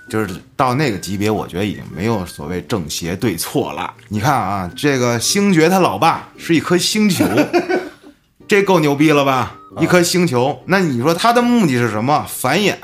[0.09, 3.93] 就是到那个级别，我觉得已经没有所谓正邪对错了。
[4.09, 7.25] 你看啊，这个星爵他老爸是一颗星球，
[8.49, 9.55] 这够牛逼了吧？
[9.79, 12.25] 一颗星球，那你说它的目的是什么？
[12.29, 12.75] 繁衍，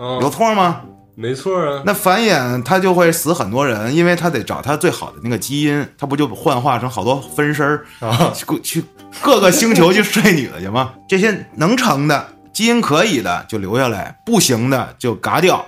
[0.00, 0.80] 有嗯，错吗？
[1.14, 1.82] 没错啊。
[1.84, 8.84] 那繁衍它就会死很多人，因为它得找它最好的那个基因，它不就幻化成好多分身儿啊，去去
[9.20, 10.94] 各个星球去睡女的去吗？
[11.08, 15.64] 这些能成的基因可以的就留下来，不行的就嘎掉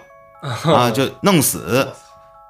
[0.65, 1.87] 啊，就弄死。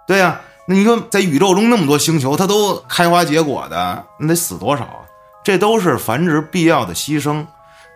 [0.06, 5.02] 对呀、那你说在宇宙中那么多星球，它都开花结果的，那得死多少啊？
[5.44, 7.44] 这都是繁殖必要的牺牲。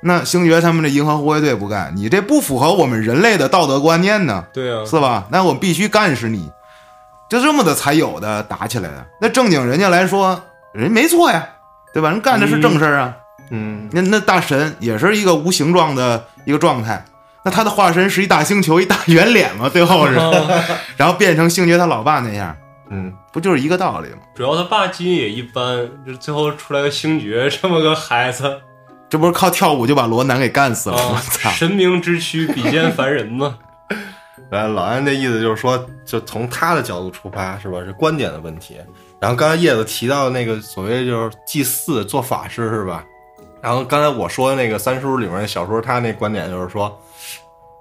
[0.01, 4.45] 那星爵他们这银河护卫队不干，你这不符合我们人类的道德观念呢。
[4.53, 5.25] 对啊，是吧？
[5.31, 6.49] 那我必须干死你，
[7.29, 9.05] 就这么的才有的打起来的。
[9.21, 10.41] 那正经人家来说，
[10.73, 11.45] 人没错呀，
[11.93, 12.11] 对吧？
[12.11, 13.17] 人干的是正事儿啊。
[13.51, 17.05] 嗯，那那大神也是一个无形状的一个状态，
[17.45, 20.15] 那他的化身是一大星球，一大圆脸嘛，最后是，
[20.97, 22.55] 然后变成星爵他老爸那样，
[22.91, 24.19] 嗯，不就是一个道理吗？
[24.35, 28.61] 主要他爸基因也一般，就最后出来个星爵 这么个孩子
[29.11, 31.21] 这不是靠跳舞就把罗南给干死了吗？
[31.53, 33.59] 神明之躯比肩凡人嘛。
[34.51, 37.81] 然 后老安这意思就是说，就从他的角度出发，是吧？
[37.85, 38.77] 是观点的问题。
[39.21, 43.05] 然后刚才叶子提到那个所谓就是祭祀做法事，是吧？
[43.61, 46.97] 然后刚才我说的那个三叔里面的小说，他那观点就是说，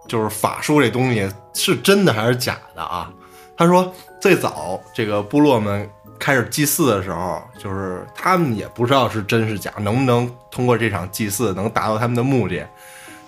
[0.08, 3.12] 就是法术这东西是真的还是假的啊？
[3.56, 12.66] 他说最早这个部落们开始祭祀的时候，就是他们也不知道是真是假，能不能通过这场祭祀能达到他们的目的。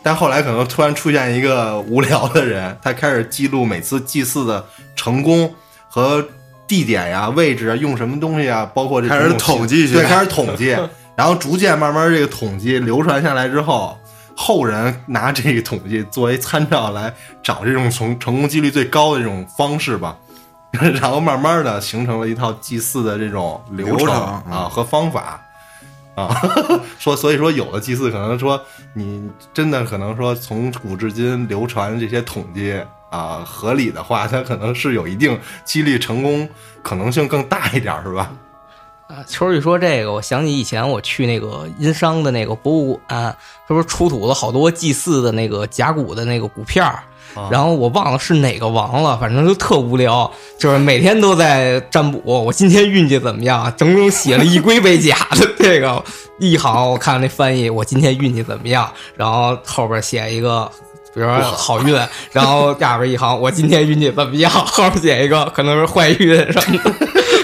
[0.01, 5.53] 但后来可能突然出现一个无聊的人，他开始记录每次祭祀的成功
[5.89, 6.25] 和
[6.65, 10.75] 地点呀、位置啊、用什么东西啊，包括这 开始统计去对，开始统计，
[11.15, 13.97] 然后逐渐慢慢这个统计流传下来之后，
[14.35, 20.17] 后人拿这个统计作为参照来找这种成成功几率最高的这种方式吧，
[21.01, 25.41] 然后慢慢的形成了一套祭祀的这种流流程啊嗯和方法。
[26.15, 26.35] 啊，
[26.99, 28.61] 说所以说有的祭祀可能说
[28.93, 32.77] 你真的可能说从古至今流传这些统计
[33.09, 36.49] 啊合理的话，它可能是有一定几率成功
[36.83, 38.33] 可能性更大一点儿，是吧？
[39.07, 47.01] 啊，秋儿一说这个，我想起以前我去那个殷商的那个博物馆，他不是出土了好多祭祀的那个甲骨的那个骨片儿，
[47.51, 56.03] 然后我忘了是哪个王了，反正就特无聊，就是每天都在占卜，我今天运气怎么样，整整写了一龟背甲的 这个
[56.39, 60.69] 一行，我看那翻译，我今天运气怎么样，然后后边写一个。
[61.11, 61.99] 比如说好运，
[62.31, 66.93] 然后下边一行我今天运气怎么样，后边写一个可能是坏运什么的，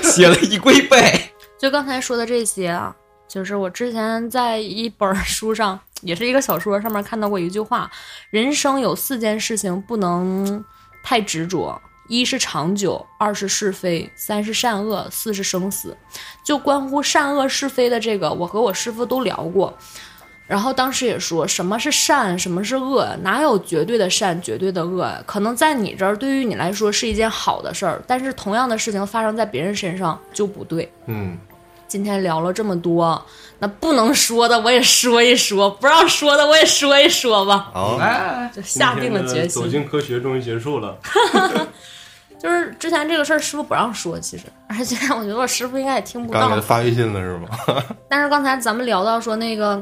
[0.07, 1.19] 写了一龟背。
[1.59, 2.95] 就刚才说的这些啊，
[3.27, 7.89] 就是我之前在一本书上，也是一个小说上面看到过一句话：
[8.29, 10.63] 人生有四件事情不能
[11.03, 15.97] 太执着，一是长久，二是是非，三是善恶，四是生死。
[16.43, 19.75] 就关乎善恶是非的这个，我和我师傅都聊过。
[20.47, 25.11] 然后当时也说，什么是善，什么是恶，哪有绝对的善，绝对的恶？
[25.25, 30.87] 可能在你这儿，对于你来说是一件好的事儿，但是同样的事情发生在别人身上就不对。
[31.07, 31.35] 嗯，
[31.95, 33.25] 今天聊了这么多，
[33.59, 39.65] 那不能说的我也说一说，不让说的我也说一说吧，好，哎，就下定了决心走。
[39.65, 40.97] 进科学终于结束了。
[42.37, 46.61] 就是之前这个事儿，师傅不让说，其实，而且我觉得我师傅应该也听不到刚给他。
[46.61, 47.47] 发微信了是吗？
[48.09, 49.81] 但是刚才咱们聊到说那个，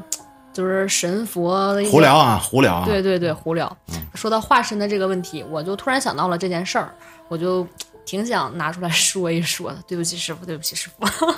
[0.54, 2.86] 就是神佛的一些胡聊啊，胡聊啊。
[2.86, 3.76] 对对对，胡聊。
[4.14, 6.94] 说到化身的这个问题，我就突然想到了这件事儿，
[7.28, 7.68] 我就
[8.06, 9.78] 挺想拿出来说一说的。
[9.88, 11.34] 对不起，师傅，对不起，师傅。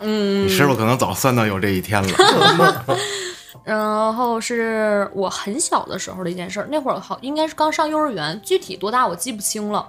[0.00, 2.84] 嗯，你师傅可能早算到有这一天了。
[3.64, 9.86] 然后是我很小的时候的一件事儿，那会儿好应该是刚上幼儿园，具体多大我记不清了。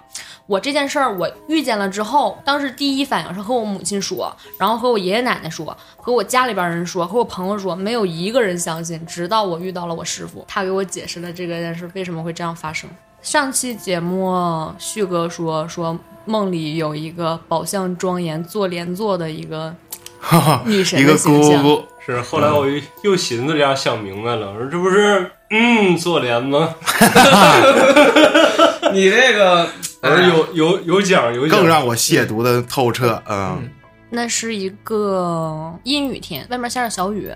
[0.48, 9.06] 我这件事儿我遇见了之后，当时第一反应是和我母亲说，然后和我爷爷奶奶说，和我家里边人说，和我朋友说，没有一个人相信。
[9.06, 12.90] 直到我遇到了我师傅，他给我解释了这个件事为什么会这样发生。
[13.22, 19.74] 上期节目旭哥说说梦里有一个宝相庄严坐莲座的一个
[20.66, 21.64] 女神一个的形象。
[21.64, 26.76] 姑姑，是，后来我又又寻思这样想明白了，我说这不是嗯做莲吗？
[28.94, 29.68] 你这个
[30.02, 33.22] 我说有有有奖有奖，更让我亵渎的透彻。
[33.30, 33.70] 嗯，
[34.10, 37.32] 那是一个阴雨天，外面下着小雨。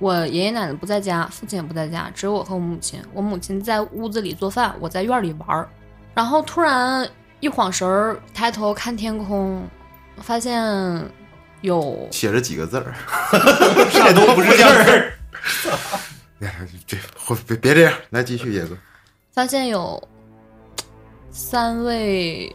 [0.00, 3.00] 我爷爷奶奶不在家，父亲也不在家，只有我和我母亲。
[3.12, 5.68] 我母亲在屋子里做饭，我在院里玩儿。
[6.14, 7.08] 然后突然
[7.40, 9.62] 一晃神儿，抬头看天空，
[10.20, 10.62] 发现
[11.64, 12.94] 有写着几个字儿，
[13.90, 15.12] 这都不是字儿。
[16.40, 16.54] 哎
[16.86, 16.96] 这
[17.46, 18.76] 别别这样，来继续，野哥。
[19.32, 20.00] 发现有
[21.30, 22.54] 三位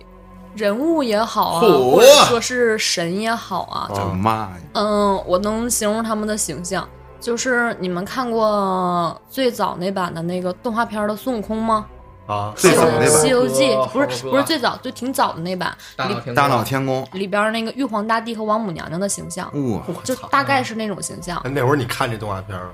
[0.56, 4.58] 人物也好啊，或者说是神也好啊，这妈呀！
[4.74, 6.88] 嗯，我能形容他们的形象，
[7.20, 11.88] 就是你们看过最早那版的那个动画片的孙悟空吗？
[12.30, 13.10] 啊，最早那版。
[13.10, 16.36] 西游记不是不是最早，就挺早的那版，大闹天宫。
[16.36, 21.42] 大闹天宫，里边那个玉皇大帝和王母娘娘的形象，哇，就大概是那种形象。
[21.56, 22.70] 那会儿你看这动画片儿，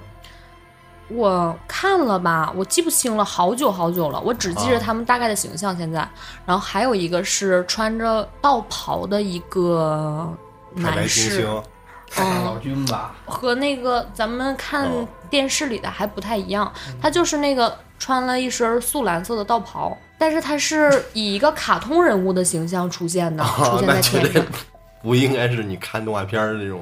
[1.07, 5.73] 我看了吧，我记不清了，好久好久了，我只记着他们大概的形象。
[5.77, 6.05] 现在，
[6.45, 10.29] 然后还有一个是穿着道袍的一个
[10.73, 11.63] 男士，星，
[12.13, 15.07] 大嗯，老君吧，和那个咱们看哦。
[15.27, 24.43] 电视里的还不太一样，他就是那个穿了一身素蓝色的道袍，但是他是以一个卡通人物的形象出现的，出啊，现在天上。
[25.01, 26.81] 不应该是你看动画片儿的那种。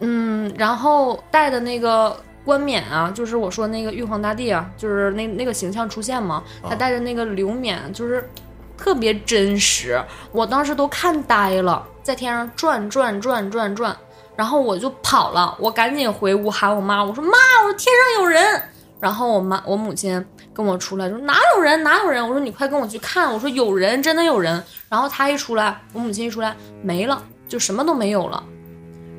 [0.00, 8.28] 嗯，然后戴的那个冠冕啊，就是我说那个玉皇大帝啊，就是那那个形象出现嘛，他戴着那个流冕，就是
[8.76, 13.96] 特别真实，我当时都看呆了，在天上转转转转转，
[14.34, 18.62] 然后我就跑了，我赶紧回屋喊我妈，我说妈，我说天上有人，
[19.02, 28.40] 然后我妈我母亲跟我出来说哪有人哪有人，我说你快跟我去看，我说有人真的有人，然后她一出来，我母亲一出来没了，就什么都没有了。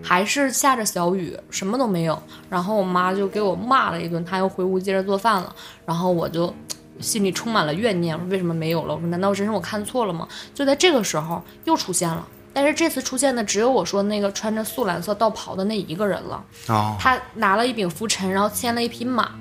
[0.02, 2.18] 还是下着小雨，什么都没有。
[2.50, 5.54] 然后我妈就给我骂了一顿，她又回屋接着做饭了。
[5.86, 6.54] 然后我就
[7.02, 8.94] 心里充满了怨念，我说为什么没有了？
[8.96, 10.26] 我说难道真是我看错了吗？
[10.54, 16.44] 就在这个时候又出现了，但是这次出现的只有我说那个穿着素蓝色道袍的那一个人了。
[16.68, 19.32] 哦，他拿了一柄拂尘，然后牵了一匹马，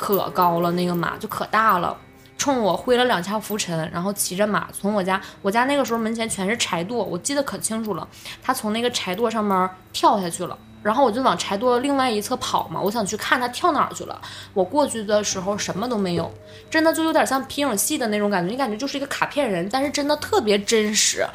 [0.00, 1.94] 可高了，那个马就可大了，
[2.38, 8.08] 冲我挥了两下拂尘，然后骑着马从我家，我家那个时候门前全是柴垛，我记得可清楚了。
[8.42, 10.56] 他从那个柴垛上面跳下去了。
[10.82, 14.18] 然后我就往柴垛另外一侧跑嘛，我想去看他跳哪儿去了。
[14.54, 16.32] 我过去的时候什么都没有，
[16.70, 21.26] 真的就有点像皮影戏的那种感觉，你感觉就是一个卡片人，但是真的特别真实。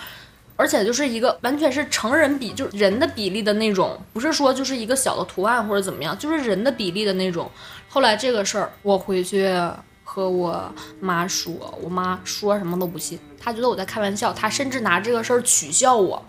[0.58, 7.52] 而且就是一个完全是成人比，就是人的比例的那种，不是说就是一个小的图案或者怎么样，就是人的比例的那种。
[7.96, 9.50] 后来这个事儿，我回去
[10.04, 16.22] 和我妈说，我妈说什么都不信，她觉得我在开玩笑，她甚至拿这个事儿取笑我。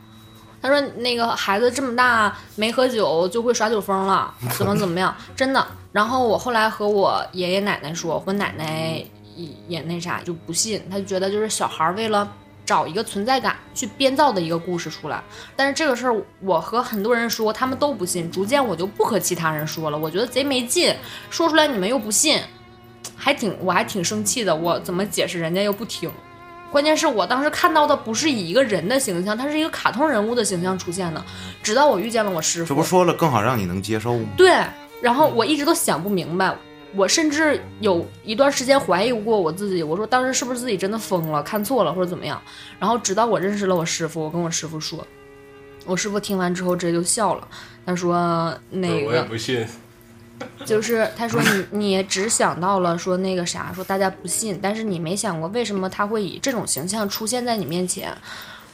[0.63, 5.67] 她说那个孩子这么大没喝酒就会耍酒疯了，怎么怎么样，真的。
[5.91, 12.33] 然后我后来和我爷爷奶奶说，我奶奶也也那啥就不信，她觉得就是小孩为了。
[12.67, 15.23] 找一个存在感去编造的一个故事出来，
[15.55, 20.95] 但是这个事儿我和很多人说，他们都不信，逐渐我就不和其他人说了，我觉得贼没劲，
[21.31, 22.41] 说出来你们又不信，
[23.17, 26.11] 还挺我还挺生气的，我怎么解释人家又不听，
[26.73, 31.25] 关键是我当时看到的不是以一个人的形象，它是一个卡通人物的形象出现的，
[31.63, 34.29] 直到我遇见了我师傅，这不说了更好让你能接受吗？
[34.37, 34.61] 对，
[35.01, 36.53] 然后我一直都想不明白，
[36.97, 42.41] 我甚至有一段时间怀疑过我自己，我说当时是不是自己真的疯了，看错了或者怎么样？
[42.79, 45.07] 然后直到我认识了我师傅，我跟我师傅说，
[45.85, 47.47] 我师傅听完之后直接就笑了，
[47.85, 49.67] 他说那我也个不信，
[50.65, 58.17] 就是他说你你只想到了说那个啥，说大家不信，但是你没想过为什么他会以这种形象出现在你面前。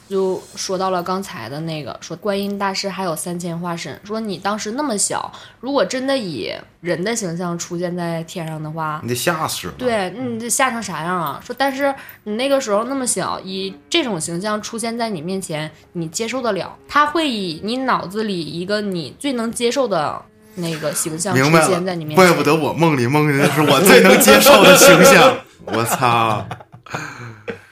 [0.09, 9.73] 就说到了刚才的那个，说观音大师还有三千化身，说你当时那么小，如果真的以人的形象出现在天上的话，你得吓死了。
[9.77, 11.41] 对，你得吓成啥样啊？
[11.43, 16.75] 说，但是你那个时候那么小，以这种形象出现在你面前，你接受得了？
[16.87, 20.21] 他会以你脑子里一个你最能接受的
[20.55, 22.15] 那个形象出现在你了，面前。
[22.15, 25.37] 怪不得我梦里梦见的是我最能接受的形象。
[25.65, 26.45] 我操！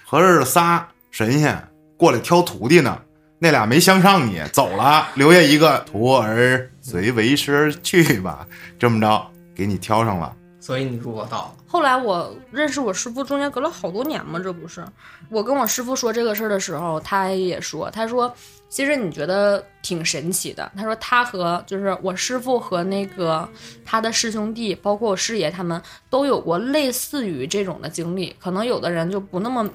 [0.06, 1.68] 合着是仨神仙
[2.02, 3.00] 过来挑徒弟呢，
[3.38, 8.48] 那俩没相上你，走了，留下一个徒儿随为师去吧。
[8.80, 10.36] 这么着，给你挑上了。
[10.60, 11.56] 所以你入我道。
[11.68, 14.84] 后来我认识我师傅，中间隔了好多年嘛，这不是？
[15.30, 18.34] 我跟我师傅说这个事儿的时候，他也说，他说
[18.68, 20.72] 其实你觉得挺神奇的。
[20.76, 23.48] 他说他和就是我师傅和那个
[23.86, 28.36] 他的师兄弟，包括我师爷他们都有过类似于这种的经历。
[28.40, 29.70] 可能有的人就不那么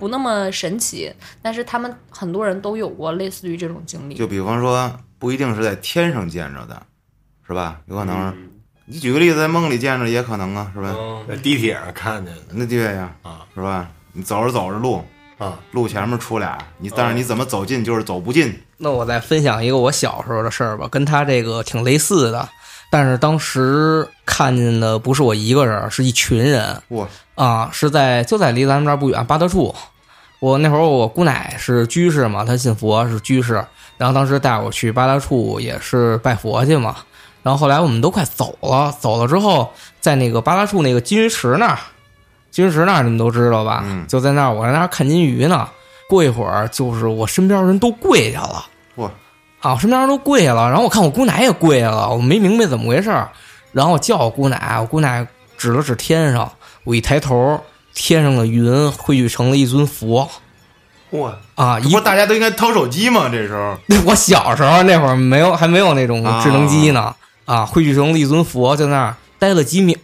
[0.00, 4.14] 不那么神奇，但是他们很多人都有过类似于这种经历。
[4.14, 6.82] 就比方说，不一定是在天上见着的，
[7.46, 7.78] 是吧？
[7.86, 8.34] 有可能
[8.86, 10.92] 你举个例子，在梦里见着也可能啊，是吧？
[10.98, 13.88] 嗯在地铁上看见的那对呀，啊是吧？
[14.12, 15.04] 你走着走着路，
[15.38, 18.52] 啊，路前面出俩，你但是你怎么走近就是走不近。
[18.78, 22.48] 那我再分享一个我小时候的事儿吧，跟他这个挺类似的，
[22.90, 27.06] 但是当时看见的不是我一个人，是一群人哇，
[27.36, 29.72] 啊，是在就在离咱们这儿不远八德处。
[30.40, 33.64] 我那会儿我姑奶是居士嘛，她信佛是居士，
[33.96, 36.96] 然后当时带我去八大处也是拜佛去嘛。
[37.42, 41.78] 然后后来我们都快走了，走了之后，在那个八大处那个金鱼池那儿，
[42.50, 43.82] 金鱼池那儿你们都知道吧？
[43.86, 45.68] 嗯就在那儿，我在那儿看金鱼呢。
[46.08, 48.66] 过一会儿，就是我身边人都跪下了。
[48.96, 49.08] 哇
[49.60, 53.28] 啊，我身边人都跪下了，然后我看我姑奶也跪下了，我没明白怎么回事儿，
[53.70, 55.24] 然后我叫我姑奶，我姑奶
[55.56, 56.50] 指了指天上，
[56.82, 57.62] 我一抬头，
[57.94, 60.30] 天上的云汇聚成了一尊佛
[61.10, 61.80] 哇，啊！
[61.80, 63.28] 一不是大家都应该掏手机吗？
[63.28, 63.76] 这时候
[64.06, 67.14] 我小时候那会儿没有还没有那种智能机呢
[67.46, 69.98] 啊，汇聚成了一尊佛，在那儿待了几秒，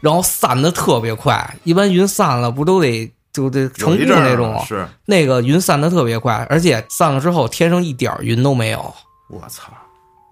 [0.00, 1.56] 然后散的特别快。
[1.62, 8.92] 一般云散了不都得就得成雾有一阵儿那种，是，那个云散的特别快，而且散了之后天上一点云都没有。
[9.28, 9.70] 我操！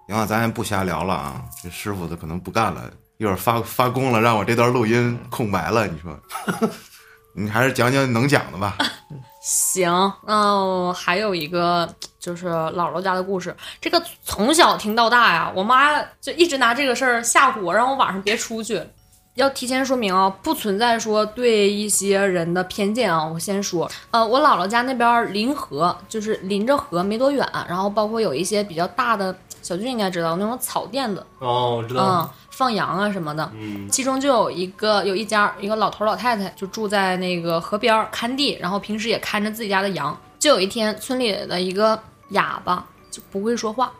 [0.09, 6.19] 行了，咱也不瞎聊了啊，这师傅他可能不干了，一会儿发发功了，让我这段录音空白了，你说？
[7.33, 8.77] 你还是讲讲能讲的吧。
[9.41, 9.89] 行，
[10.27, 11.87] 嗯，还有一个
[12.19, 18.81] 就是姥姥家的故事，这个从小听到大呀，我妈就一直拿这个事儿吓唬我，让我晚上别出去。
[19.35, 23.25] 要提前说明啊，不存在说对一些人的偏见啊。
[23.25, 29.33] 我先说，呃，我姥姥家那边临河，就是临着河没多远，然后包括有一些比较大的
[29.69, 33.47] 小俊应该知道那种草垫子，哦，我知道，嗯，放羊啊什么的。
[33.53, 40.19] 嗯其中就有一个有一家一个老头老太太，就住在那个河边儿看地，然后平时也看着自己家的羊。
[40.39, 43.91] 就有一天，村里的一个哑巴就不会说话，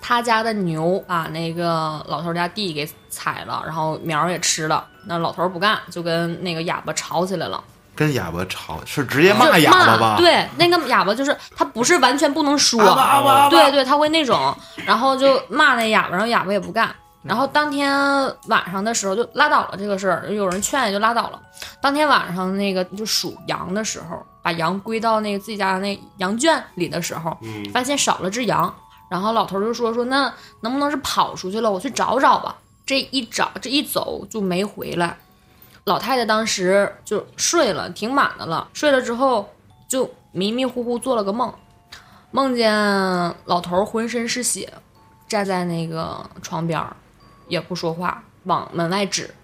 [0.00, 4.84] 他家的牛把那个老头家地给踩了，然后苗也吃了。
[5.06, 7.62] 那老头不干，就跟那个哑巴吵起来了，
[8.00, 10.16] 跟哑巴吵是直接骂哑巴吧？
[10.16, 12.80] 对，那个哑巴就是他不是完全不能说，
[13.50, 16.90] 对对，他会那种，然后就骂那哑巴，然后哑巴也不干。
[17.22, 17.94] 然后当天
[18.46, 21.38] 晚上的时候就拉倒了这个事儿，有人劝也就拉倒了。
[21.82, 28.74] 当天晚上那个就数羊的时候，把羊归到那个自己家的那羊圈里的时候，嗯发现少了只羊，
[29.10, 30.32] 然后老头就说说那
[30.62, 31.70] 能不能是跑出去了？
[31.70, 32.56] 我去找找吧。
[32.86, 35.14] 这一找这一走就没回来。
[35.84, 38.68] 老太太当时就睡了，挺满的了。
[38.72, 39.48] 睡了之后
[39.88, 41.52] 就迷迷糊糊做了个梦，
[42.30, 42.72] 梦见
[43.44, 44.72] 老头浑身是血，
[45.26, 46.96] 站在那个床边儿，
[47.48, 49.34] 也不说话，往门外指。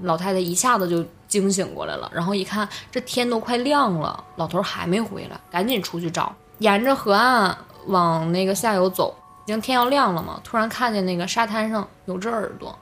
[0.00, 7.56] 老太太一下子就惊醒过来了，然后一看这天都快亮了，老头还没回来，赶紧出去找，沿着河岸
[7.86, 9.14] 往那个下游走，
[9.44, 12.76] 已经天要亮了嘛，突然看见那个沙滩上有只耳朵，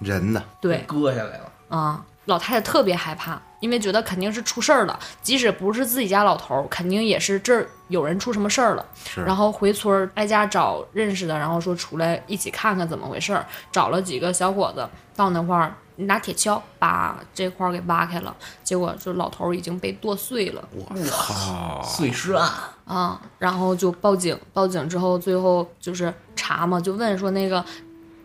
[0.00, 0.44] 人呢？
[0.60, 1.52] 对，割下来了。
[1.70, 8.84] 啊，老太太特别害怕，因为觉得肯定是出事儿了，即使不是自己家老头儿，肯定也是这儿有人出什么事儿了。
[9.02, 20.62] 是然后回村儿挨家找认识的，然后说出来一起看看怎么回事儿，找了几个小伙子到那块儿拿铁锹把这块儿给挖开了，结果就老头儿已经被剁碎了。
[20.72, 21.82] 我操！
[21.82, 22.52] 碎尸案，
[22.84, 27.64] 啊，然后就报警，报警之后，最后就是查嘛，就问说那个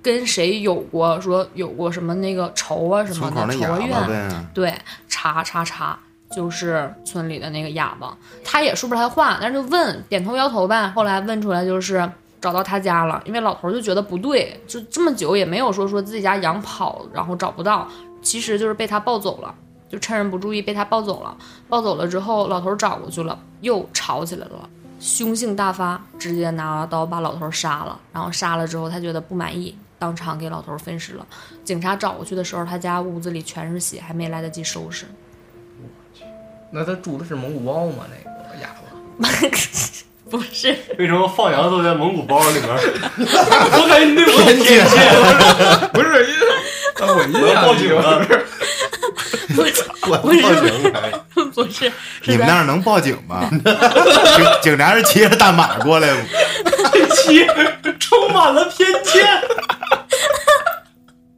[0.04, 4.74] 跟谁有过，说有过什么那个仇啊什么的，仇啊怨，对，
[5.08, 5.98] 查查查，
[6.30, 10.90] 就是村里的那个哑巴，他也说不出来话，但是就问，点头摇头呗。
[10.90, 12.08] 后来问出来就是
[12.42, 17.88] 找到他家了，因为老头就觉得不对，就这么久也没有说说自己家羊跑，然后找不到，
[18.22, 19.56] 其实就是被他抱走了。
[19.90, 21.38] 就趁人不注意被他抱走了，
[21.70, 24.68] 抱走了之后，老头找过去了，又吵起来了，
[25.00, 28.00] 凶性大发，直接拿刀把老头杀了。
[28.12, 31.26] 然后杀了之后，他觉得不满意，当场给老头儿分尸了。
[31.64, 35.06] 警察找过去的时候，他家屋子里全是血，还没来得及收拾。
[35.82, 36.26] 我去
[36.72, 38.04] 那他住的是蒙古包吗？
[38.12, 39.30] 那个哑巴？
[40.30, 42.68] 不是，为什么放羊都在蒙古包里面？
[42.68, 44.86] 我感觉你对我有偏见，
[45.94, 46.44] 不是，因为
[47.00, 48.28] 我印我要报警了。
[49.50, 50.94] 不是，我不是报警
[51.54, 51.92] 不是，
[52.26, 53.50] 你们那儿能报警吗？
[54.36, 56.20] 警警察是骑着大马过来吗？
[56.94, 57.46] 这期
[58.00, 59.26] 充满了偏见。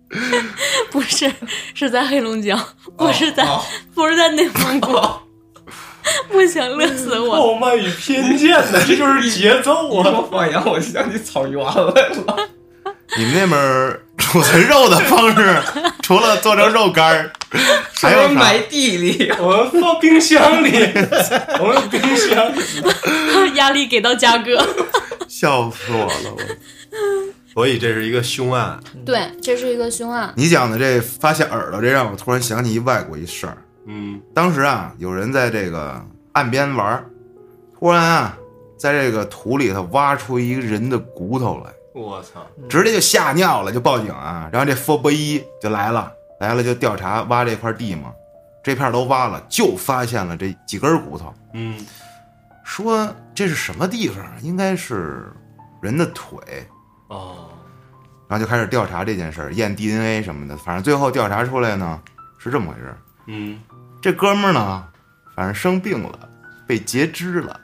[0.91, 1.29] 不是
[1.73, 2.57] 是在黑龙江，
[2.97, 3.61] 不是在、哦
[3.93, 4.97] 不是在内蒙古。
[6.29, 7.33] 不行，乐死我！
[7.35, 9.81] 傲慢与偏见呢，这就是节奏啊！
[9.89, 12.37] 我说放羊，我想起草原来了。
[13.17, 14.04] 你们那边儿
[14.35, 15.61] 储存肉的方式，
[16.01, 17.31] 除了做成肉干儿，
[18.01, 18.27] 还有？
[18.29, 20.71] 埋地里，我们放冰箱里，
[21.59, 23.55] 我们冰箱里。
[23.55, 24.65] 压力给到嘉哥。
[25.27, 26.35] 笑死我了！
[26.35, 26.41] 我
[27.53, 30.33] 所以这是一个凶案，对，这是一个凶案。
[30.35, 33.57] 你讲的这发现耳朵，这让我突然想起一外国一事儿。
[33.87, 37.05] 嗯，当时啊，有人在这个岸边玩儿，
[37.79, 38.37] 突然啊，
[38.77, 44.49] 在这个土里头挖出一个人的骨头来，我操，直接就吓尿了，就报警啊。
[44.51, 48.13] 然后这佛波一就来了，来了就调查挖这块地嘛，
[48.61, 51.79] 这片都挖了，就发现了这几根骨头，嗯，
[52.65, 54.25] 说这是什么地方？
[54.41, 55.31] 应该是
[55.81, 56.37] 人的腿。
[57.07, 57.47] 哦，
[58.27, 62.01] 然后就开始调查这件事儿，验 DNA 什么的，反正最后调查出来呢
[62.37, 63.57] 是这么回事：嗯，
[64.01, 64.85] 这哥们儿呢，
[65.33, 66.19] 反正生病了，
[66.67, 67.57] 被截肢了。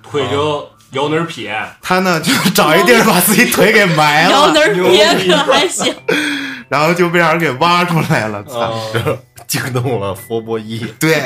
[0.00, 5.94] 腿就摇哪儿撇，他呢就找一地儿把自己腿给埋了，摇哪儿撇可还行，
[6.68, 8.42] 然后就被让人给挖出来了。
[8.44, 8.58] 操！
[8.58, 8.78] 啊，
[9.46, 10.84] 惊动了佛波伊。
[10.98, 11.22] 对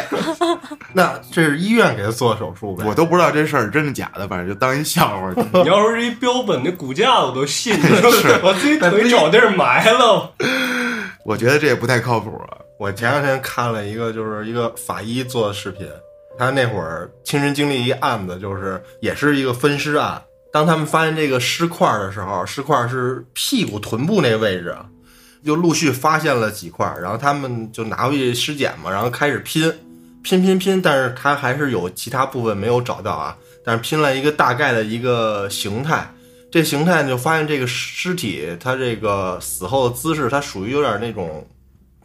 [0.93, 2.85] 那这是医院给他做手术呗？
[2.87, 5.33] 我都不知道这事儿真的假的，反正就当一笑话。
[5.63, 7.75] 你要说是一标本的骨架，我都信。
[7.81, 10.33] 是把自己腿找地儿埋了。
[11.25, 12.59] 我觉得这也不太靠谱啊。
[12.79, 15.87] 我前两天看了一个，就是一个法医做的视频，
[16.39, 20.23] 他那会儿亲身经历一案子，就是也是一个分尸案。
[20.53, 24.75] 当他们发现这个尸块的时候，尸块是屁股、臀部那位置，
[25.45, 29.71] 就陆续发现了几块，然后他们就拿回去尸检嘛，然后开始拼，
[30.23, 36.11] 拼拼拼，但是他还是有其他部分没有找到啊，但是拼了一个大概的一个形态。
[36.51, 41.47] 这形态就发现这个尸体，它这个死后的姿势，它属于有点那种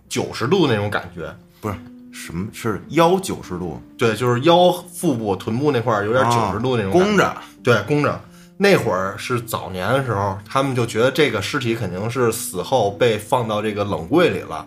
[0.10, 1.76] 九十度那种感觉，不是
[2.14, 8.22] 什么是腰九十度，对，就是腰、腹部、臀部那块儿有点九十度那种弓着，对，弓着。
[8.56, 14.66] 那会儿是早年的时候，他们就觉得这个尸体肯定是死后被放到这个冷柜里了，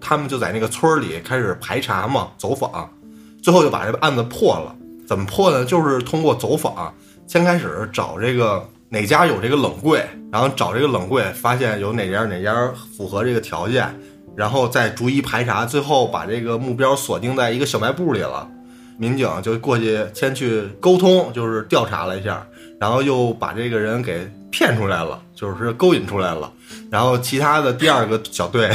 [0.00, 2.88] 他们就在那个村儿里开始排查嘛，走访，
[3.42, 4.76] 最后就把这个案子破了。
[5.08, 5.64] 怎么破呢？
[5.64, 6.94] 就是通过走访，
[7.26, 13.92] 先开始找这个哪家有这个冷柜，然后找这个冷柜，发现有哪家哪家符合这个条件，
[14.36, 18.48] 然后再逐一排查，最后把这个目标锁定在一个小卖部里了。
[18.98, 22.46] 民警就过去先去沟通，就是调查了一下，
[22.78, 26.52] 然后又把这个人给骗出来了，就是勾引出来了。
[26.90, 28.70] 然后其他的第二个小队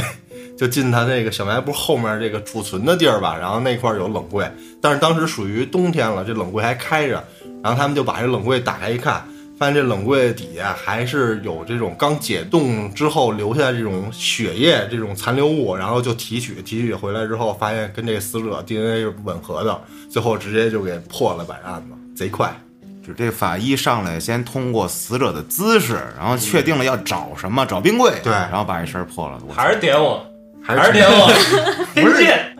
[0.58, 4.50] 就进他那个小卖部后面这个储存的地儿吧，然后那块有冷柜，
[4.82, 7.24] 但是当时属于冬天了，这冷柜还开着，
[7.62, 9.24] 然后他们就把这冷柜打开一看，
[9.58, 22.54] 发现这冷柜底下还是有这种刚解冻之后留下这种血液这种残留物，然后就提取，提取回来之后发现跟这个死者 DNA 是吻合的，最后直接就给破了，把这案子贼快。
[23.04, 29.40] 就这法医上来先通过死者的姿势，然后确定了要找什么，找冰柜，对然后把这事儿破了。
[29.52, 30.24] 还是点我，
[30.62, 31.32] 还还是点我，
[31.94, 32.54] 天剑。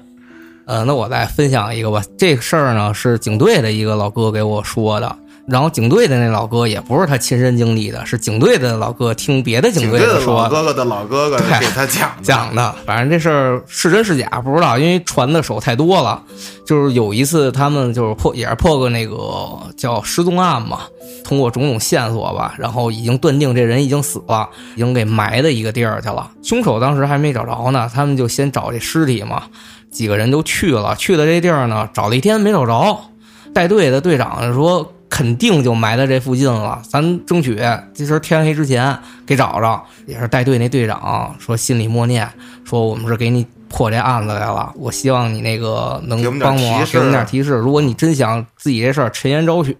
[0.64, 2.02] 呃，那我再分享一个吧。
[2.18, 5.16] 这个事儿呢是警队的一个老哥给我说的，
[5.48, 12.74] 然后警队的那老哥也不是他亲身经历的，是警队的老哥听别的警队的说的老哥哥的老哥哥对给他讲的讲的。
[12.84, 16.22] 反正这事儿是真是假不知道，因为传的手太多了。
[16.66, 19.16] 就是有一次他们就是破也是破个那个
[19.74, 20.80] 叫失踪案嘛，
[21.24, 26.30] 通过种种线索吧，然后已经断定这人已经死了，已经给埋在一个地儿去了。
[26.42, 29.44] 凶手当时还没找着呢，他们就先找这尸体嘛。
[29.90, 33.00] 几个人就去了，去了这地儿呢，找了一天没找着。
[33.54, 37.56] 带队的队长说，肯定就埋在这附近了，咱争取
[37.94, 39.82] 今儿天黑之前给找着。
[40.06, 42.28] 也是带队那队长说，心里默念
[42.64, 47.52] 说，我们是给你破这案子来了，我希望你那个能帮我给我们点提示。
[47.54, 49.76] 如果你真想自己这事儿沉冤昭雪，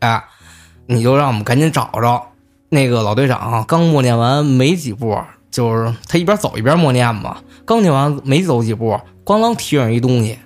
[0.87, 2.23] 你就让我们赶紧找着。
[2.71, 5.19] 那个老队长刚默念完没几步，
[5.51, 10.39] 就是他一边走一边默念嘛，刚念完没走几步，咣啷提上一东西，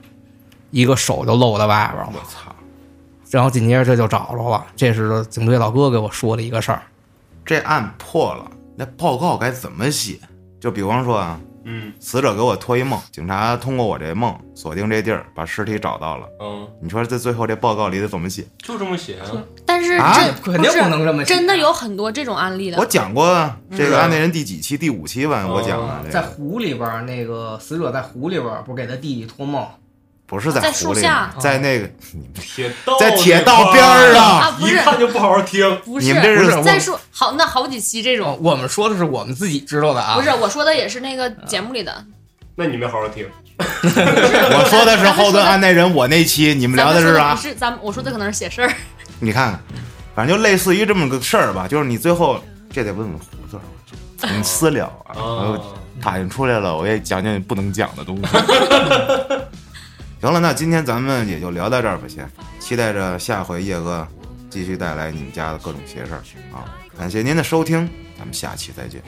[0.70, 2.12] 一个手就露在外边了。
[3.32, 6.82] 然后紧接着这就找着了，这是警队老哥给我说的一个事儿。
[7.46, 10.18] 这案破了，那报告该怎么写？
[10.60, 16.26] 就比方说啊，嗯死者给我托一梦，警察通过我这梦锁定这地儿，把尸体找到了。
[16.40, 18.46] 嗯，你说这最后这报告里得怎么写？
[18.58, 19.24] 就这么写啊。
[19.64, 20.14] 但是啊
[20.44, 22.76] 肯定不能这么写真的有很多这种案例的。
[22.76, 24.76] 我讲过啊，这个案内人第几期？
[24.76, 26.02] 第五期吧，我讲的。
[26.04, 29.66] 这在湖里边，那个死者在湖里边不是给他弟弟托梦，
[30.32, 31.86] 不是在湖里树下，在那个
[32.40, 35.78] 铁道在铁道边儿啊啊，不是一看就不好好听。
[35.84, 42.02] 不是你们这是再说好那好几期这种，我们说的是我们自己知道的啊，不是我说的也是那个节目里的。
[42.54, 43.28] 那你没好好听。
[43.58, 47.42] 我说的是后端案内人，我那期你们聊的是啊说的不？
[47.42, 48.72] 是咱们我说的可能是写事儿，
[49.20, 49.60] 你看看，
[50.14, 58.22] 反正就类似于这么个事儿吧，就是你最后这得问问胡子儿，你私聊啊，啊我打印出来了，我也讲讲不能讲的东西。
[60.22, 62.24] 行了，那今天咱们也就聊到这儿吧，先
[62.60, 64.06] 期待着下回叶哥
[64.48, 66.22] 继续带来你们家的各种邪事儿
[66.54, 66.62] 啊！
[66.96, 69.02] 感谢您的收听，咱们下期再见。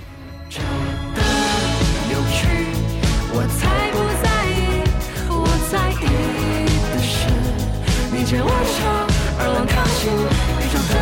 [0.50, 2.48] 有趣，
[3.30, 4.82] 我才不在意，
[5.30, 6.02] 我在意
[6.90, 7.30] 的是
[8.10, 8.82] 你牵我手，
[9.38, 10.10] 而我靠近，
[10.58, 10.94] 宇宙的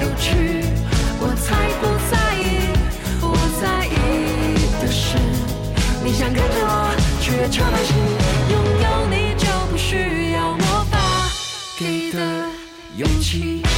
[0.00, 0.62] 有趣，
[1.18, 2.70] 我才不在意，
[3.20, 5.18] 我在意的是
[6.04, 7.92] 你想跟着我去月球旅行，
[9.94, 10.98] 需要我发
[11.78, 12.48] 给的
[12.96, 13.73] 勇气。